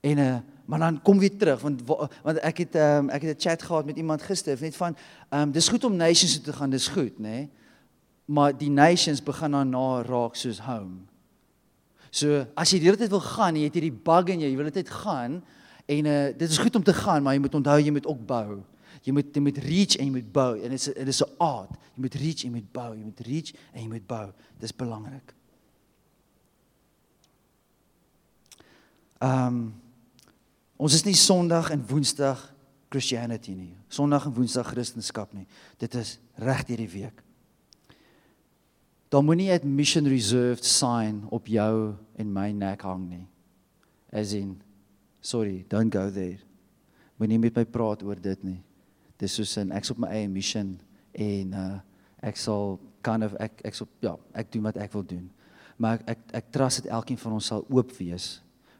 [0.00, 0.38] En uh
[0.68, 1.80] maar dan kom weer terug want
[2.22, 4.96] want ek het um, ek het 'n chat gehad met iemand gister net van
[5.28, 7.22] ehm um, dis goed om nations toe te gaan, dis goed, nê?
[7.22, 7.50] Nee?
[8.24, 11.08] Maar die nations begin dan na raak soos home.
[12.10, 14.56] So as jy die hele tyd wil gaan, jy het hierdie bug in jou, jy
[14.56, 15.42] wil net gaan
[15.86, 18.26] en uh dit is goed om te gaan, maar jy moet onthou jy moet ook
[18.26, 18.60] bou.
[19.04, 21.34] Jy moet jy moet reach en jy moet bou en dit is dit is 'n
[21.38, 21.70] aard.
[21.94, 24.32] Jy moet reach en jy moet bou, jy moet reach en jy moet bou.
[24.58, 25.34] Dis belangrik.
[29.18, 29.74] Ehm um,
[30.76, 32.54] ons is nie Sondag en Woensdag
[32.88, 33.74] Christianity nie.
[33.88, 35.46] Sondag en Woensdag Christendom nie.
[35.76, 37.22] Dit is reg deur die week.
[39.08, 43.26] Daar moenie 'n mission reserved sign op jou en my nek hang nie.
[44.12, 44.62] As in
[45.20, 46.38] sorry, don't go there.
[47.16, 48.62] Moenie met my praat oor dit nie
[49.18, 50.76] dis soos in ek's op my eie mission
[51.12, 51.76] en uh
[52.18, 55.28] ek sal kind of ek ek sal ja, ek doen wat ek wil doen.
[55.78, 58.38] Maar ek ek, ek trust dit elkeen van ons sal oop wees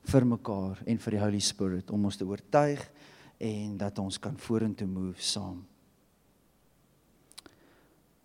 [0.09, 2.83] vir mekaar en vir die Holy Spirit om ons te oortuig
[3.39, 5.61] en dat ons kan vorentoe move saam.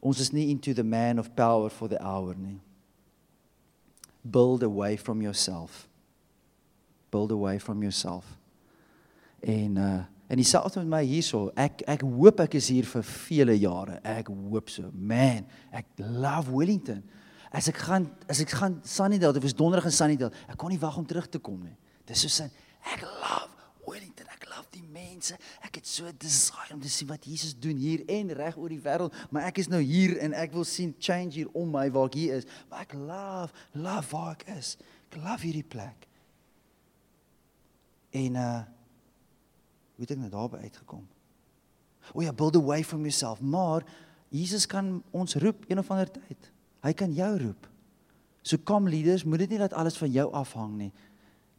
[0.04, 2.60] Ons is nie into the man of power for the hour nie.
[4.23, 5.88] Build away from yourself.
[7.12, 8.26] Build away from yourself.
[9.41, 11.51] En uh En dieselfde met my hierso.
[11.53, 13.99] Ek ek hoop ek is hier vir vele jare.
[14.01, 14.89] Ek hoop so.
[14.89, 17.03] Man, ek love Wellington.
[17.53, 20.33] As ek gaan as ek gaan Sunnydale, dit was donderdag in Sunnydale.
[20.49, 21.75] Ek kon nie wag om terug te kom nie.
[22.09, 22.49] Dis so sin.
[22.95, 23.53] Ek love
[23.85, 24.25] Wellington.
[24.33, 25.37] Ek love die mense.
[25.61, 28.81] Ek het so desire om te sien wat Jesus doen hier en reg oor die
[28.81, 32.09] wêreld, maar ek is nou hier en ek wil sien change hier om my waar
[32.09, 32.49] ek hier is.
[32.73, 34.79] Maar ek love, love waar ek is.
[35.11, 36.09] Ek love hierdie plek.
[38.17, 38.61] En uh
[40.03, 41.03] Hoe het ek nou daarby uitgekom?
[42.11, 43.39] O ja, build away from yourself.
[43.39, 43.85] Maar
[44.27, 46.49] Jesus kan ons roep een of ander tyd.
[46.83, 47.69] Hy kan jou roep.
[48.43, 50.91] So kom leaders, moet dit nie dat alles van jou afhang nie.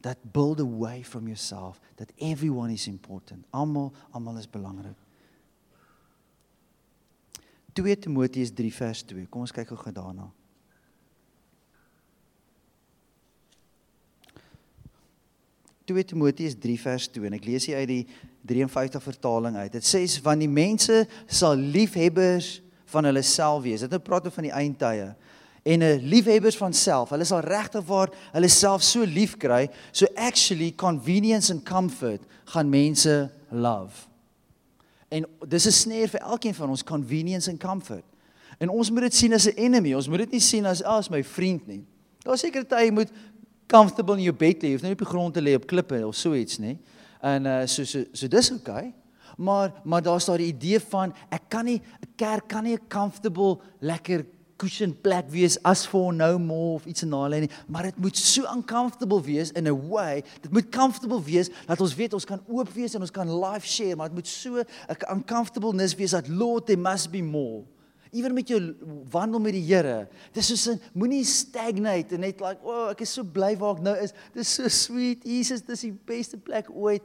[0.05, 1.81] That build away from yourself.
[1.97, 3.47] That everyone is important.
[3.49, 5.01] Almal, almal is belangrik.
[7.73, 9.25] 2 Timoteus 3 vers 2.
[9.25, 10.29] Kom ons kyk gou daarna.
[15.85, 18.05] 2 Timoteus 3 vers 2 en ek lees hier uit die
[18.45, 19.71] 53 vertaling uit.
[19.71, 22.61] Dit sê want die mense sal liefhebbers
[22.93, 23.83] van hulle self wees.
[23.85, 25.13] Dit nou praat oor van die eindtye.
[25.65, 27.09] En 'n liefhebbers van self.
[27.09, 32.69] Hulle sal regtig waar hulle self so lief kry, so actually convenience and comfort gaan
[32.69, 34.07] mense love.
[35.07, 38.03] En dis 'n snare vir elkeen van ons convenience and comfort.
[38.57, 39.93] En ons moet dit sien as 'n enemy.
[39.93, 41.85] Ons moet dit nie sien as as my vriend nie.
[42.19, 43.09] Daar seker tye moet
[43.67, 46.15] comfortable in jou bed lê, of nie op die grond te lê op klippe of
[46.15, 46.77] so iets nie.
[47.25, 48.93] En uh so so so dis okay.
[49.37, 52.87] Maar maar daar's daar die idee van ek kan nie 'n kerk kan nie 'n
[52.87, 54.25] comfortable lekker
[54.57, 57.97] cushion plek wees as for no more of iets in daai lyn nie, maar dit
[57.97, 60.23] moet so uncomfortable wees in a way.
[60.41, 63.67] Dit moet comfortable wees dat ons weet ons kan oop wees en ons kan live
[63.67, 67.63] share, maar dit moet so 'n uncomfortableness wees dat Lord there must be more
[68.15, 68.59] ewer met jou
[69.11, 70.07] wandel met die Here.
[70.33, 73.75] Dis soos 'n moenie stagnate en net like, "O, oh, ek is so bly waar
[73.75, 74.13] ek nou is.
[74.33, 75.23] Dis so sweet.
[75.23, 77.03] Jesus, dis die beste plek ooit.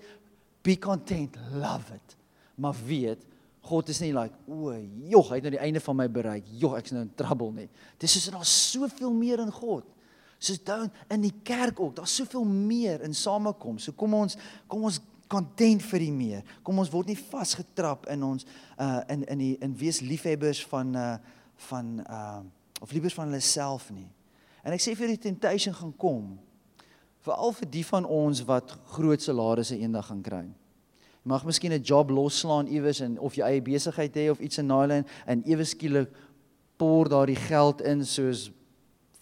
[0.62, 1.37] Be content.
[1.53, 2.16] Love it."
[2.57, 3.25] Maar weet,
[3.61, 4.73] God is nie like, "O,
[5.09, 6.44] jog, hy het nou die einde van my bereik.
[6.46, 7.68] Jog, ek's nou in trouble nie."
[7.99, 9.85] Dis soos daar's soveel meer in God.
[10.38, 11.96] Soos down in die kerk ook.
[11.96, 13.79] Daar's soveel meer in samekom.
[13.79, 16.47] So kom ons kom ons content vir die meer.
[16.66, 18.47] Kom ons word nie vasgetrap in ons
[18.79, 21.16] uh in in die in wees liefhebbers van uh
[21.71, 22.40] van uh
[22.81, 24.09] of liefhebbers van hulle self nie.
[24.64, 26.38] En ek sê vir die temptation gaan kom.
[27.25, 30.47] Veral vir die van ons wat groot salarisse eendag gaan kry.
[31.21, 34.59] Jy mag miskien 'n job losslaan iewers en of jy eie besigheid het of iets
[34.59, 36.09] in daai lyn en ewe skielik
[36.77, 38.51] pour daardie geld in soos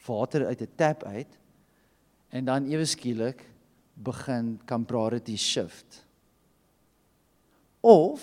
[0.07, 1.39] water uit 'n tap uit.
[2.31, 3.45] En dan ewe skielik
[4.03, 6.05] begin kan priority shift.
[7.81, 8.23] Of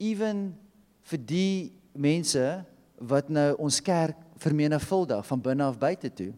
[0.00, 0.50] even
[1.10, 2.44] vir die mense
[3.00, 6.32] wat nou ons kerk vermenigvuldig van binne af buite toe.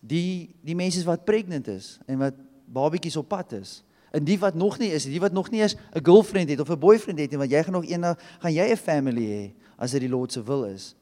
[0.00, 2.38] Die die mense wat pregnant is en wat
[2.72, 3.80] babatjies op pad is.
[4.12, 6.70] En die wat nog nie is, die wat nog nie eens 'n girlfriend het of
[6.70, 9.90] 'n boyfriend het nie, want jy gaan nog eendag gaan jy 'n family hê as
[9.90, 10.94] dit die Lord se wil is.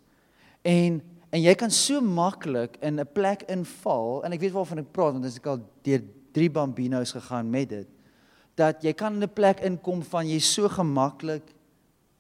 [0.63, 4.93] En en jy kan so maklik in 'n plek inval en ek weet waarvan ek
[4.93, 7.89] praat want as ek al deur drie bambinos gegaan met dit
[8.61, 11.55] dat jy kan in 'n plek inkom van jy so gemaklik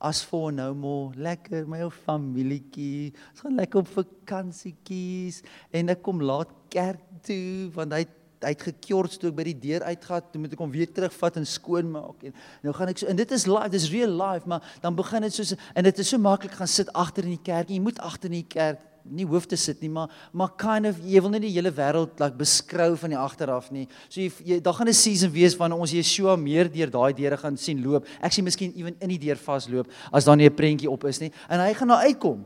[0.00, 5.42] as vir nou maar lekker my ou familietjie ons gaan lekker op vakansietjies
[5.76, 8.06] en ek kom laat kerk toe want hy
[8.40, 11.36] hy het gekjort toe ek by die deur uitgaan toe moet ek hom weer terugvat
[11.36, 14.64] en skoonmaak en nou gaan ek so en dit is live dis real life maar
[14.80, 17.68] dan begin dit soos en dit is so maklik gaan sit agter in die kerk
[17.68, 21.00] jy moet agter in die kerk nie hoef te sit nie, maar maar kind of
[21.04, 23.86] jy wil net die hele wêreld laat like, beskrou van die agteraf nie.
[24.08, 27.36] So jy, jy daar gaan 'n season wees wanneer ons Yeshua meer deur daai deure
[27.36, 28.06] gaan sien loop.
[28.22, 31.20] Ek sien miskien ewen in die deur vasloop as daar nie 'n prentjie op is
[31.20, 32.44] nie en hy gaan daar uitkom.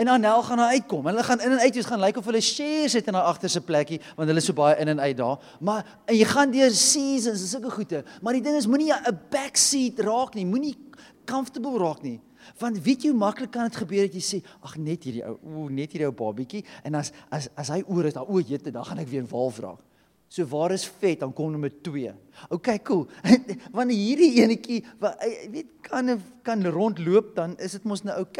[0.00, 1.06] En Anel gaan daar uitkom.
[1.06, 3.26] Hulle gaan in en uit, jy gaan lyk like of hulle shares het in daai
[3.28, 5.36] agterse plekkie want hulle is so baie in en uit daar.
[5.60, 8.00] Maar en jy gaan deur seasons, sulke goeie.
[8.22, 10.46] Maar die ding is moenie 'n backseat raak nie.
[10.46, 10.76] Moenie
[11.26, 12.20] comfortable raak nie.
[12.60, 15.36] Want weet jy hoe maklik kan dit gebeur dat jy sê ag net hierdie ou,
[15.42, 18.72] o net hierdie ou babietjie en as as as hy oor is, dan o jette,
[18.74, 19.76] dan gaan ek weer 'n wal vra.
[20.30, 21.20] So waar is vet?
[21.20, 22.12] Dan kom nommer 2.
[22.54, 23.08] OK, cool.
[23.76, 25.18] Wanneer hierdie enetjie wat
[25.50, 28.38] weet kan kan rondloop, dan is dit mos nou OK.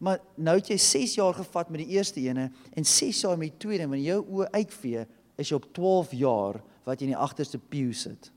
[0.00, 3.52] Maar nou het jy 6 jaar gevat met die eerste ene en 6 jaar met
[3.52, 7.14] die tweede en wanneer jou oë uitvee, is jy op 12 jaar wat jy in
[7.14, 8.32] die agterste pew sit.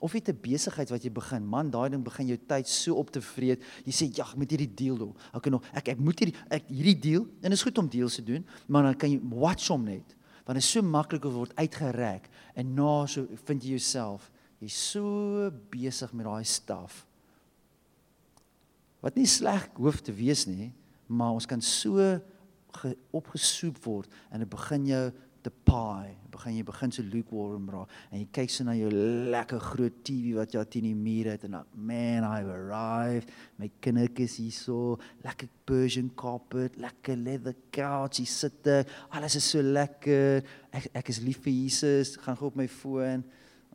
[0.00, 3.10] Of jy 'n besigheid wat jy begin, man, daai ding begin jou tyd so op
[3.10, 3.62] te vreet.
[3.84, 6.68] Jy sê, "Ja, ek moet hierdie deal doen." Ek nog ek ek moet hierdie ek
[6.68, 9.84] hierdie deal en is goed om deals te doen, maar dan kan jy watch hom
[9.84, 10.14] net.
[10.44, 14.30] Want dit is so maklik om word uitgereik en na so vind jy jouself
[14.60, 17.06] jy's so besig met daai staf.
[19.00, 20.72] Wat nie sleg hoef te wees nie,
[21.06, 22.20] maar ons kan so
[23.16, 25.12] opgesoep word en dit begin jou
[25.46, 26.16] the pie.
[26.36, 28.90] Begin jy begin so lukewarm raak en jy kyk so na jou
[29.32, 33.32] lekker groot TV wat jy teen die muur het en dan man I've arrived.
[33.60, 38.84] My kindertjies hier so, lekker Persian carpet, lekker leather couch, jy sit daar.
[39.16, 40.44] Alles is so lekker.
[40.76, 42.14] Ek ek is lief vir Jesus.
[42.20, 43.24] Gaan gou op my foon.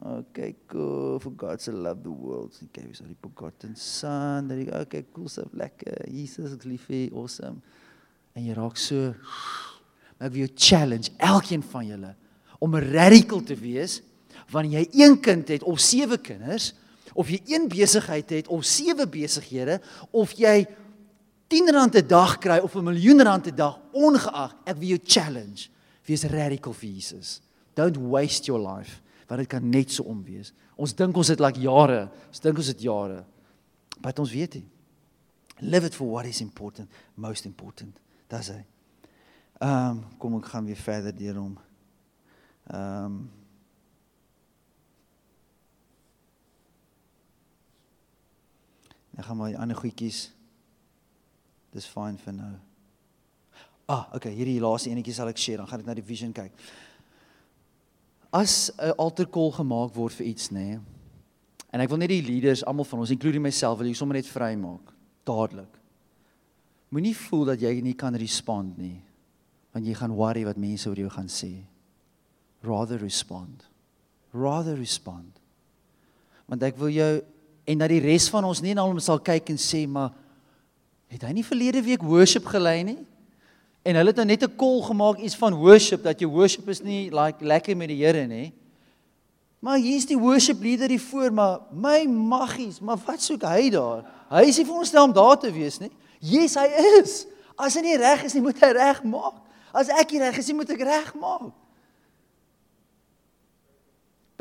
[0.02, 1.20] Okay, cool.
[1.22, 2.58] For God so love the world.
[2.60, 4.48] He gave us only begotten son.
[4.48, 4.80] There you go.
[4.86, 5.54] Okay, cool stuff.
[5.54, 6.10] Lekker.
[6.10, 7.62] Jesus is lief awesome.
[8.34, 9.12] En jy raak so
[10.22, 12.12] ek wil jou challenge elkeen van julle
[12.62, 14.02] om 'n radical te wees
[14.52, 16.74] wanneer jy een kind het of sewe kinders
[17.14, 20.68] of jy een besigheid het of sewe besighede of jy
[21.48, 25.00] 10 rand 'n dag kry of 'n miljoen rand 'n dag ongeag ek wil jou
[25.04, 25.70] challenge
[26.06, 27.42] wees radical vir Jesus.
[27.74, 31.40] Don't waste your life want dit kan net so om wees ons dink ons het
[31.40, 33.26] like jare ons dink ons het jare
[34.02, 34.68] maar ons weet nie.
[35.60, 37.98] Live it for what is important most important
[38.28, 38.66] that's it?
[39.60, 41.58] Ehm um, kom ek gaan weer verder deur hom.
[42.70, 43.22] Ehm um,
[49.22, 50.32] Ek gaan maar die ander goedjies.
[51.76, 52.54] Dis fyn vir nou.
[53.92, 55.60] Ah, okay, hierdie laaste enetjie sal ek share.
[55.62, 56.56] Dan gaan ek na die vision kyk.
[58.32, 60.80] As 'n alterkol gemaak word vir iets, nê.
[60.80, 60.80] Nee,
[61.72, 64.26] en ek wil net die leaders, almal van ons, including myself, wil hier sommer net
[64.26, 64.94] vrymaak,
[65.24, 65.80] dadelik.
[66.90, 69.02] Moenie voel dat jy nie kan respond nie,
[69.72, 71.71] want jy gaan worry wat mense oor jou gaan sê.
[72.62, 73.66] Rather respond.
[74.34, 75.40] Rather respond.
[76.46, 77.12] Want ek wil jou
[77.72, 80.12] en dat die res van ons nie na hom sal kyk en sê maar
[81.12, 83.00] het hy nie verlede week worship gelei nie?
[83.82, 86.82] En hulle het nou net 'n call gemaak iets van worship dat jou worship is
[86.82, 88.54] nie like lekker met die Here nie.
[89.60, 94.06] Maar hier's die worship leader hier voor, maar my maggies, maar wat soek hy daar?
[94.30, 95.92] Hy is nie vir ons stel om daar te wees nie.
[96.20, 96.66] Yes, hy
[97.02, 97.28] is.
[97.56, 99.38] As hy nie reg is nie, moet hy reg maak.
[99.72, 101.52] As ek nie reg is nie, moet ek reg maak.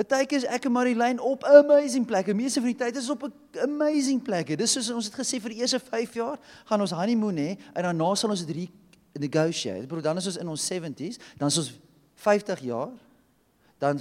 [0.00, 2.32] Partykeer is ek en Marilyn op amazing plekke.
[2.34, 3.32] Meeste van die tyd is op 'n
[3.66, 4.56] amazing plekke.
[4.56, 7.82] Dis soos ons het gesê vir die eerste 5 jaar gaan ons honeymoon hê en
[7.82, 8.70] daarna sal ons dit
[9.12, 9.86] negotiate.
[9.86, 11.78] Bro, dan is ons in ons 70s, dan is ons
[12.14, 12.88] 50 jaar.
[13.78, 14.00] Dan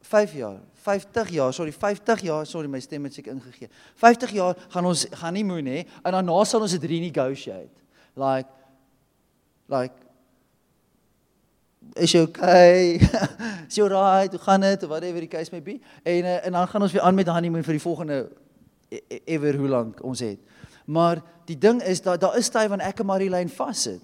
[0.00, 3.68] 5 jaar, 50 jaar, sorry, 50 jaar, sorry, my stem het seker ingegee.
[3.94, 7.82] 50 jaar gaan ons gaan nie moen hè en daarna sal ons dit renegotiate.
[8.14, 8.48] Like
[9.68, 10.07] like
[11.94, 12.98] is jy okay?
[13.68, 14.32] is jy right?
[14.32, 14.82] Hoe gaan dit?
[14.82, 15.80] Whatever the case may be.
[16.02, 18.18] En uh, en dan gaan ons weer aan met honeymoon vir die volgende
[18.88, 20.38] e, e, ever hoe lank ons het.
[20.86, 24.00] Maar die ding is dat daar is tyd wanneer ek en Marilyn vassit.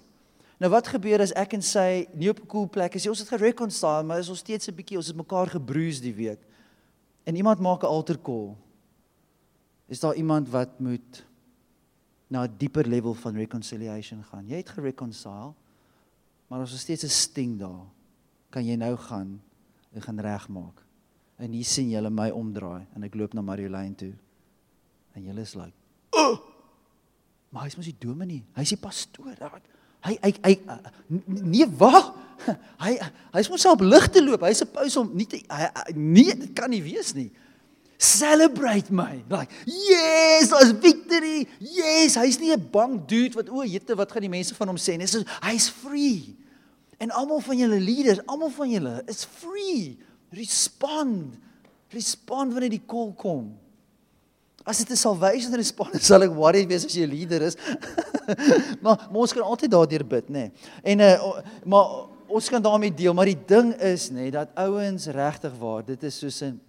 [0.61, 3.07] Nou wat gebeur as ek en sy nie op 'n cool plek is?
[3.07, 6.39] Ons het gereconcile, maar is ons steeds 'n bietjie ons het mekaar gebruis die week.
[7.25, 8.55] En iemand maak 'n altar call.
[9.87, 11.25] Is daar iemand wat moet
[12.27, 14.47] na 'n dieper level van reconciliation gaan?
[14.47, 15.53] Jy het gereconcile,
[16.55, 17.85] maar ons steeds 'n sting daar,
[18.49, 19.41] kan jy nou gaan
[19.91, 20.85] en gaan regmaak.
[21.35, 24.13] En hier sien julle my omdraai en ek loop na Mariolyn toe.
[25.13, 25.73] En julle is like,
[26.09, 26.39] "Oh!
[27.49, 28.43] Maar hy's mos die dominee.
[28.53, 29.61] Hy's die pastoor." Daar
[30.05, 30.53] hy hy hy
[31.25, 32.13] nee wag
[32.83, 32.93] hy
[33.33, 36.53] hy's mos op lig te loop hy's 'n pause om nie te hy, nee dit
[36.53, 37.31] kan nie wees nie
[37.97, 43.95] celebrate my like yes as victory yes hy's nie 'n bang dude wat o jette
[43.95, 46.35] wat gaan die mense van hom sê nee hy's free
[46.97, 49.97] en almal van julle leaders almal van julle is free
[50.29, 51.37] respond
[51.93, 53.53] respond wanneer die call kom
[54.65, 57.55] As dit 'n salvation response sal ek worry wees as jy 'n leader is.
[58.83, 60.49] maar, maar ons kan altyd daardeur bid, nê.
[60.49, 60.51] Nee.
[60.81, 65.05] En uh maar ons kan daarmee deel, maar die ding is nê nee, dat ouens
[65.05, 66.59] regtig waar, dit is soos 'n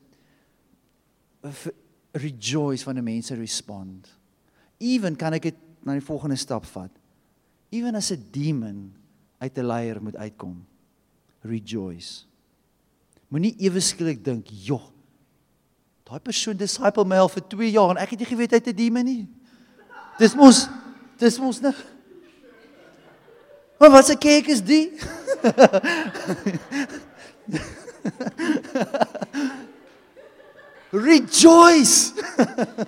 [2.12, 4.08] rejoice 'n mense respond.
[4.78, 6.90] Even kan ek dit na die volgende stap vat.
[7.72, 8.92] Even as 'n demon
[9.38, 10.66] uit 'n leier moet uitkom.
[11.42, 12.24] Rejoice.
[13.28, 14.96] Moenie ewe skielik dink, "Joh,
[16.06, 18.70] Daai persoon disciple my al vir 2 jaar en ek het nie geweet hy het
[18.70, 19.26] 'n demon nie.
[20.18, 20.68] Dis mos
[21.18, 21.74] dis mos nou.
[23.78, 24.92] Maar wat se kerk is die?
[31.08, 32.14] Rejoice.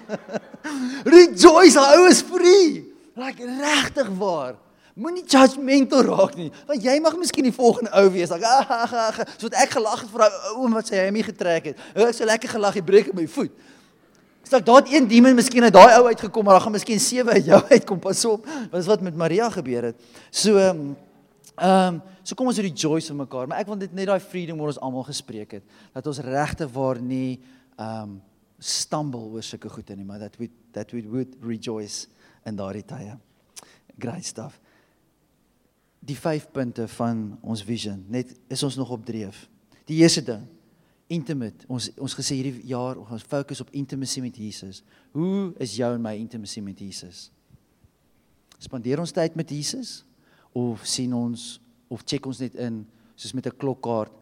[1.17, 2.95] Rejoice, hy is free.
[3.19, 4.55] Like regtig waar.
[4.99, 8.33] Moenie judgmental raak nie, want jy mag miskien die volgende ou wees.
[8.35, 11.71] Like, ag ag ag, soos ek gelag het vir daai oom wat sy hemie getrek
[11.71, 11.85] het.
[11.95, 13.55] Ek so lekker gelag, hy breek my voet.
[14.43, 16.99] Ek sê daar het een demon miskien uit daai ou uitgekom, maar daar gaan miskien
[17.03, 18.03] sewe uit jou uitkom.
[18.03, 18.51] Pas op.
[18.73, 20.11] Wat is wat met Maria gebeur het?
[20.35, 20.87] So ehm
[21.63, 24.75] um, so kom ons rejoice vir mekaar, maar ek wil dit net daai freedom oor
[24.75, 27.39] ons almal gespreek het dat ons regte waar nie
[27.79, 28.23] ehm um,
[28.59, 32.09] stumble oor sulke goede nie, maar dat we that we would rejoice
[32.43, 33.15] in daardie tye.
[33.95, 34.59] Great stuff
[35.99, 38.05] die 5 punte van ons vision.
[38.09, 39.49] Net is ons nog op dreef.
[39.85, 40.45] Die eerste ding,
[41.09, 41.67] intimate.
[41.69, 44.83] Ons ons gesê hierdie jaar ons fokus op intimacy met Jesus.
[45.17, 47.29] Hoe is jou en my intimacy met Jesus?
[48.59, 50.03] Spandeer ons tyd met Jesus
[50.57, 51.57] of sien ons
[51.89, 52.83] of check ons net in
[53.17, 54.13] soos met 'n klokkaart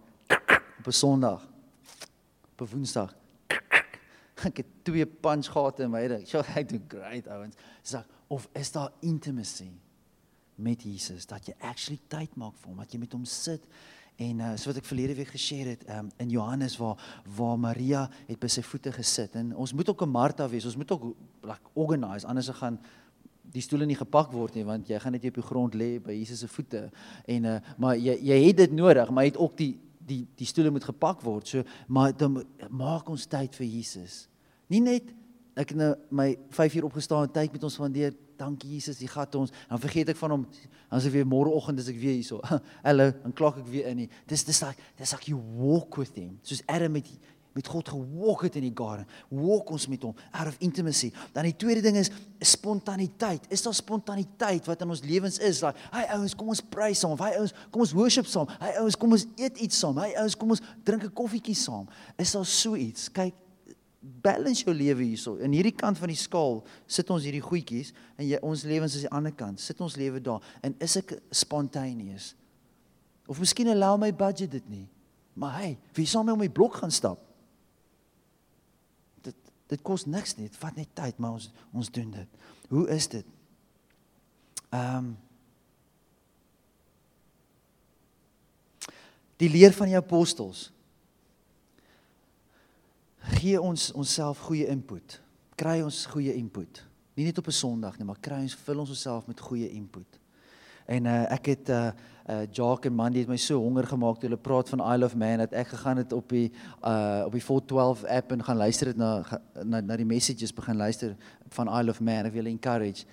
[0.79, 1.43] op 'n Sondag?
[2.53, 3.15] Op 'n Woensdag.
[4.47, 6.27] Ek het twee punch gehad in my ding.
[6.31, 7.57] So ek doen great ouens.
[7.83, 9.71] Sê of is daar intimacy?
[10.57, 13.65] Met Jesus dat jy actually tyd maak vir hom, dat jy met hom sit
[14.17, 17.01] en uh, so wat ek verlede week geshare het um, in Johannes waar
[17.37, 19.37] waar Maria het by sy voete gesit.
[19.37, 21.05] En ons moet ook 'n Martha wees, ons moet ook
[21.43, 22.81] like organise anders gaan
[23.53, 26.13] die stoele nie gepak word nie want jy gaan net op die grond lê by
[26.13, 26.91] Jesus se voete.
[27.27, 29.75] En uh, maar jy jy het dit nodig maar jy het ook die
[30.07, 31.49] die die stoele moet gepak word.
[31.49, 34.29] So maar dan maak ons tyd vir Jesus.
[34.69, 35.13] Nie net
[35.57, 39.35] ek het nou my 5 uur opgestaan tyd met ons spandeer dankie Jesus, jy gat
[39.39, 39.53] ons.
[39.71, 40.43] Dan vergeet ek van hom.
[40.91, 42.43] Dan is ek weer môreoggend as ek weer hierso.
[42.87, 44.05] Hallo, dan klok ek weer in.
[44.29, 46.37] Dis dis like dis like you walk with him.
[46.47, 47.09] Soos Adam met
[47.57, 49.07] met God gewalk het in die garden.
[49.33, 51.09] Walk ons met hom out of intimacy.
[51.33, 52.11] Dan die tweede ding is
[52.45, 53.47] spontaniteit.
[53.49, 55.63] Is daar spontaniteit wat in ons lewens is?
[55.65, 57.17] Like, hey ouens, kom ons prys saam.
[57.17, 58.51] Hey ouens, kom ons worship saam.
[58.61, 59.97] Hey ouens, kom ons eet iets saam.
[60.05, 61.89] Hey ouens, kom ons drink 'n koffietjie saam.
[62.21, 63.09] Is daar so iets?
[63.09, 63.33] Kyk,
[64.23, 65.37] balance jou lewe hierso.
[65.43, 69.05] In hierdie kant van die skaal sit ons hierdie goedjies en jy, ons lewens is
[69.05, 69.63] aan die ander kant.
[69.63, 72.35] Sit ons lewe daar en is ek spontaneous?
[73.27, 74.87] Of miskien allow my budget dit nie.
[75.37, 77.21] Maar hey, wie sal my om my blok gaan stap?
[79.27, 79.37] Dit
[79.67, 80.49] dit kos niks nie.
[80.49, 82.51] Dit vat net tyd, maar ons ons doen dit.
[82.73, 83.39] Hoe is dit?
[84.71, 85.15] Ehm um,
[89.37, 90.71] Die leer van die apostels
[93.27, 95.21] gee ons onsself goeie input.
[95.57, 96.83] Kry ons goeie input.
[97.17, 100.21] Nie net op 'n Sondag nie, maar kry ons vul ons osself met goeie input.
[100.87, 101.91] En uh, ek het uh
[102.27, 105.17] uh Jacques en Mandy het my so honger gemaak toe hulle praat van I love
[105.17, 106.53] man dat ek gegaan het op die
[106.83, 110.77] uh op die 412 app en gaan luister dit na, na na die messages begin
[110.77, 111.17] luister
[111.49, 112.27] van I love man.
[112.27, 113.05] Ek wil encourage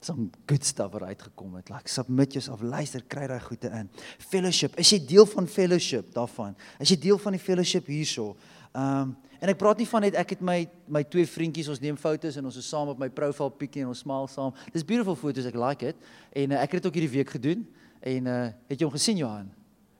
[0.00, 1.70] some good stuff wat uitgekom het.
[1.70, 3.90] Like submit yourself, luister, kry daai goeie in.
[4.18, 6.54] Fellowship, is jy deel van fellowship daarvan?
[6.78, 8.36] Is jy deel van die fellowship hierso?
[8.78, 10.56] Ehm um, en ek praat nie van net ek het my
[10.90, 13.92] my twee vriendjies ons neem fotos en ons is saam op my profile pikkie en
[13.92, 14.50] ons smaal saam.
[14.74, 16.08] Dis beautiful fotos, ek like it.
[16.34, 17.62] En uh, ek het dit ook hierdie week gedoen.
[18.02, 19.46] En uh het jy hom gesien Johan?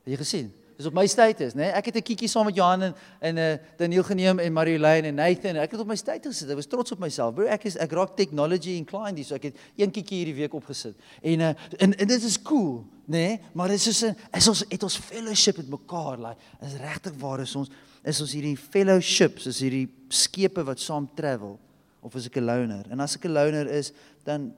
[0.02, 0.50] Het jy gesien?
[0.78, 1.64] Dis op my status, né?
[1.64, 1.70] Nee?
[1.78, 5.14] Ek het 'n kiekie saam met Johan en en uh Daniel geneem en Marilyn en
[5.14, 5.56] Nathan.
[5.56, 6.50] Ek het op my status gesit.
[6.50, 7.34] Ek was trots op myself.
[7.34, 10.94] Bro, ek is ek raak technology inclined, so ek het een kiekie hierdie week opgesit.
[11.22, 12.84] En uh en, en dit is cool?
[13.06, 13.40] Nee?
[13.52, 17.40] Maar dit is so is ons het ons fellowship met mekaar, like is regtig waar
[17.40, 17.70] is ons
[18.08, 21.58] is ons hierdie fellowships, is hierdie skepe wat saam travel
[22.00, 22.86] of is ek 'n loner?
[22.90, 23.92] En as ek 'n loner is,
[24.24, 24.54] dan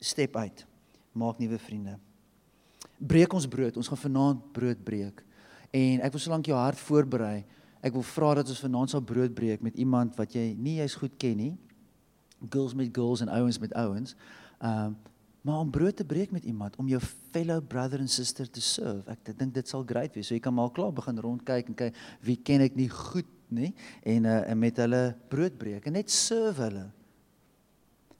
[0.00, 0.66] step uit.
[1.12, 1.98] Maak nuwe vriende
[2.98, 3.76] breek ons brood.
[3.76, 5.22] Ons gaan vanaand brood breek.
[5.74, 7.44] En ek wil solank jou hart voorberei.
[7.84, 10.96] Ek wil vra dat ons vanaand sal brood breek met iemand wat jy nie eens
[10.98, 11.52] goed ken nie.
[12.50, 14.16] Girls met girls en ouens met ouens.
[14.60, 14.96] Ehm um,
[15.46, 16.98] maar om brood te breek met iemand, om jou
[17.30, 19.04] fellow brother and sister te serve.
[19.12, 20.26] Ek dink dit sal great wees.
[20.26, 23.70] So jy kan maar klaar begin rondkyk en kyk wie ken ek nie goed nie
[24.02, 26.88] en uh, en met hulle brood breek en net serve hulle.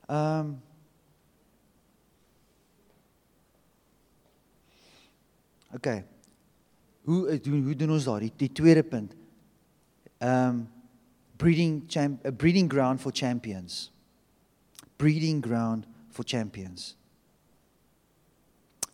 [0.07, 0.55] Ehm um,
[5.77, 5.89] OK.
[7.11, 8.23] Hoe doen hoe doen ons daar?
[8.39, 9.17] Die, tweede punt.
[10.23, 10.69] Um
[11.37, 13.91] breeding champ a breeding ground for champions.
[14.97, 16.95] Breeding ground for champions.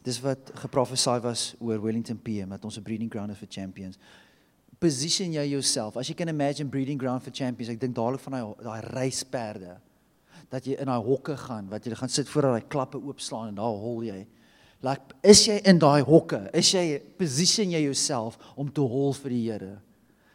[0.03, 3.99] Dis wat geprofesei was oor Wellington PM dat ons 'n breeding ground is for champions.
[4.79, 5.97] Position jy jouself.
[5.97, 9.81] As jy kan imagine breeding ground for champions, ek dink dadelik van daai daai reisperde
[10.51, 13.55] dat jy in daai hokke gaan, wat jy gaan sit voor daai klappe oopslaan en
[13.55, 14.27] daar hol jy.
[14.83, 16.51] Like is jy in daai hokke?
[16.53, 19.81] Is jy position jy jouself om te hol vir die Here?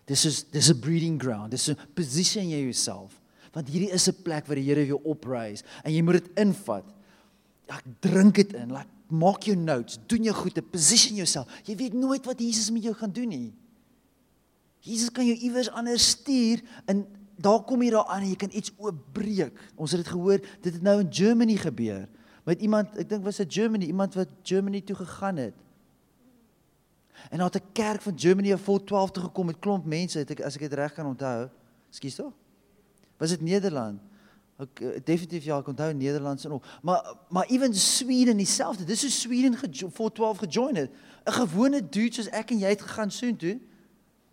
[0.08, 1.52] Dis is dis 'n breeding ground.
[1.52, 3.22] Dis 'n position jy jouself.
[3.54, 6.86] Want hierdie is 'n plek waar die Here jou opraise en jy moet dit invat.
[7.68, 8.72] Ek drink dit in.
[8.72, 11.52] Like maak jou notes, doen jou goed, position jouself.
[11.64, 13.54] Jy weet nooit wat Jesus met jou gaan doen nie.
[14.80, 17.06] Jesus kan jou iewers anders stuur en
[17.38, 19.58] daar kom jy daar aan en jy kan iets oopbreek.
[19.76, 22.08] Ons het dit gehoor, dit het nou in Germany gebeur
[22.48, 25.56] met iemand, ek dink was dit Germany, iemand wat Germany toe gegaan het.
[27.28, 30.32] En daar het 'n kerk van Germany vol 12 toe gekom met klomp mense, het
[30.32, 31.50] ek as ek dit reg kan onthou.
[31.90, 32.34] Ekskuus tog.
[33.18, 34.00] Was dit Nederland?
[34.58, 36.66] Ek uh, definitief ja, ek onthou Nederland se nog.
[36.82, 38.84] Maar maar ewen Sweden dieselfde.
[38.84, 39.58] Dis so Sweden
[39.92, 40.92] vol 12 gejoin het.
[41.26, 43.60] 'n Gewone dude soos ek en jy het gegaan soontoe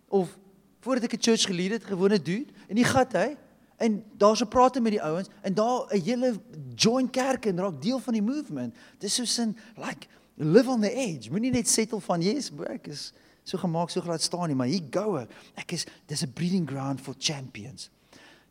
[0.07, 0.37] of
[0.79, 3.35] voordat ek 'n church gelede het, gewone dude en die gat hy
[3.77, 6.33] En daar's 'n praat met die ouens en daar 'n hele
[6.75, 8.75] join kerk en raak deel van die movement.
[8.97, 11.29] Dis so sin like live on the edge.
[11.29, 13.13] Moenie net settle van yes, ek is
[13.43, 15.29] so gemaak so glad staan nie, maar hier go ek.
[15.53, 17.89] Ek is dis 'n breeding ground for champions.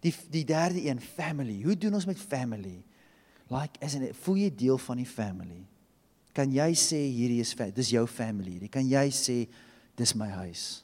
[0.05, 1.63] Die die derde een family.
[1.65, 2.83] Hoe doen ons met family?
[3.53, 5.63] Like as in voel jy deel van die family?
[6.35, 8.59] Kan jy sê hierdie is dis jou family?
[8.69, 9.37] Kan jy sê
[9.97, 10.83] dis my huis?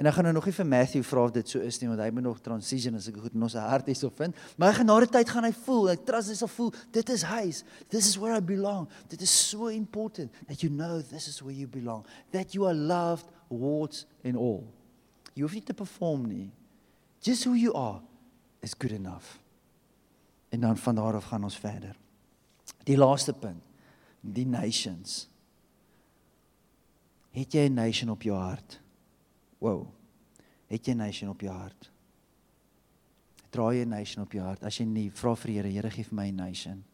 [0.00, 2.00] En ek gaan nou nog nie vir Matthew vra of dit so is nie want
[2.00, 4.36] hy moet nog transition as ek goed in ons hart hierso vind.
[4.56, 7.12] Maar hy gaan na die tyd gaan hy voel, ek trust hy sal voel, dit
[7.12, 7.60] is huis.
[7.92, 8.88] This is where I belong.
[9.12, 12.06] Dit is so important that you know this is where you belong.
[12.32, 14.64] That you are loved, warts and all.
[15.34, 16.48] Jy hoef nie te perform nie.
[17.20, 18.00] Just who you are
[18.60, 19.38] is good enough.
[20.48, 21.96] En dan van daar af gaan ons verder.
[22.82, 23.62] Die laaste punt.
[24.20, 25.28] Die nations.
[27.30, 28.80] Het jy 'n nation op jou hart?
[29.58, 29.86] Wow.
[30.66, 31.90] Het jy 'n nation op jou hart?
[33.50, 34.64] Dra jy 'n nation op jou hart?
[34.64, 36.84] As jy nie vra vir die Here, Here gee vir my 'n nation.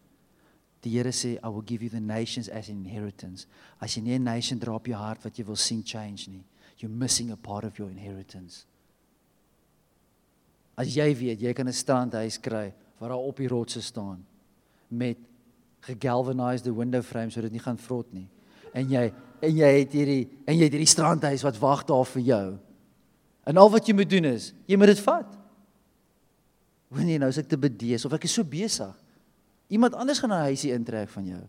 [0.80, 3.46] Die Here sê, I will give you the nations as inheritance.
[3.78, 6.44] As jy nie 'n nation dra op jou hart wat jy wil sien change nie.
[6.78, 8.66] you're missing a part of your inheritance.
[10.76, 14.24] As jy weet, jy kan 'n strandhuis kry waar daar op die rotse staan
[14.88, 15.16] met
[15.80, 18.28] gegalvanized window frames sodat dit nie gaan vrot nie.
[18.74, 22.22] En jy en jy het hierdie en jy het hierdie strandhuis wat wag daar vir
[22.22, 22.58] jou.
[23.46, 25.36] En al wat jy moet doen is, jy moet dit vat.
[26.88, 28.94] Wanneer nou as ek te bedees of ek is so besig.
[29.68, 31.44] Iemand anders gaan 'n huisie intrek van jou.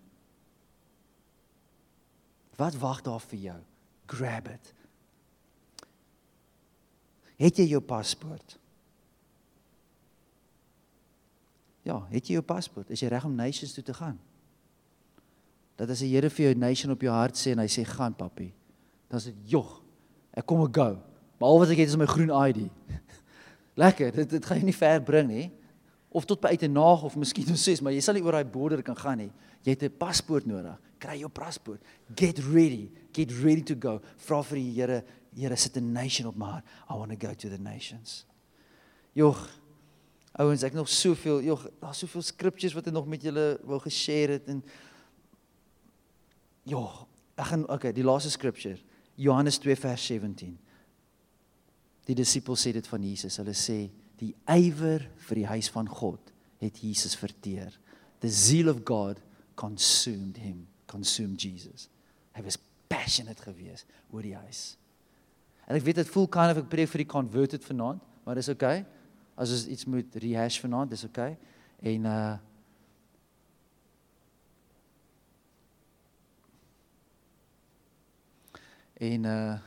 [2.58, 3.60] Wat wag daar vir jou?
[4.06, 4.74] Grab it.
[7.38, 8.58] Het jy jou paspoort?
[11.88, 12.90] Ja, het jy jou paspoort?
[12.92, 14.18] Is jy reg om nations toe te gaan?
[15.80, 18.16] Dat as die Here vir jou nation op jou hart sê en hy sê gaan
[18.18, 18.50] papi,
[19.08, 19.78] dan sê jog,
[20.36, 20.90] ek kom ek go.
[21.38, 22.66] Maar al wat ek het is my groen ID.
[23.84, 25.46] Lekker, dit dit gaan jou nie ver bring nie.
[26.10, 28.40] Of tot by uit 'n naag of miskien tot 6, maar jy sal nie oor
[28.40, 29.32] daai border kan gaan nie.
[29.64, 30.76] Jy het 'n paspoort nodig.
[30.98, 31.82] Kry jou paspoort.
[32.16, 32.90] Get ready.
[33.14, 34.02] Get ready to go.
[34.18, 35.04] Vra vir die Here,
[35.36, 36.66] Here sit 'n nation op my hart.
[36.90, 38.26] I want to go to the nations.
[39.14, 39.48] Jog,
[40.38, 44.38] ouens, ek nog soveel, jog, daar's soveel scriptures wat ek nog met julle wou geshare
[44.38, 44.62] het en
[46.68, 47.04] jog,
[47.38, 48.78] ek gaan okay, die laaste scripture.
[49.18, 50.54] Johannes 2 vers 17.
[52.08, 53.40] Die disippels sê dit van Jesus.
[53.42, 53.80] Hulle sê
[54.22, 57.74] die ywer vir die huis van God het Jesus verteer.
[58.22, 59.22] The zeal of God
[59.58, 61.90] consumed him, consumed Jesus.
[62.38, 62.60] Hy was
[62.90, 64.78] passionate geweest oor die huis.
[65.68, 68.50] En ek weet dit voel kind of ek preek vir die converted vanaand, maar dis
[68.54, 68.86] okay.
[69.38, 71.38] As ons iets moet rehash vanaand, dis okay.
[71.86, 72.36] En uh
[78.98, 79.58] En uh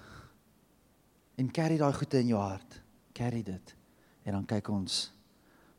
[1.34, 2.80] en carry daai goede in jou hart.
[3.12, 3.74] Carry dit.
[4.22, 5.12] En dan kyk ons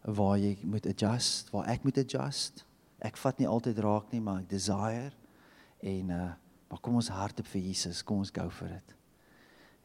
[0.02, 2.64] waar jy moet adjust, waar ek moet adjust.
[2.98, 5.12] Ek vat nie altyd raak nie, maar ek desire
[5.80, 6.32] en uh
[6.72, 8.00] maar kom ons hart op vir Jesus.
[8.04, 8.96] Kom ons go for it.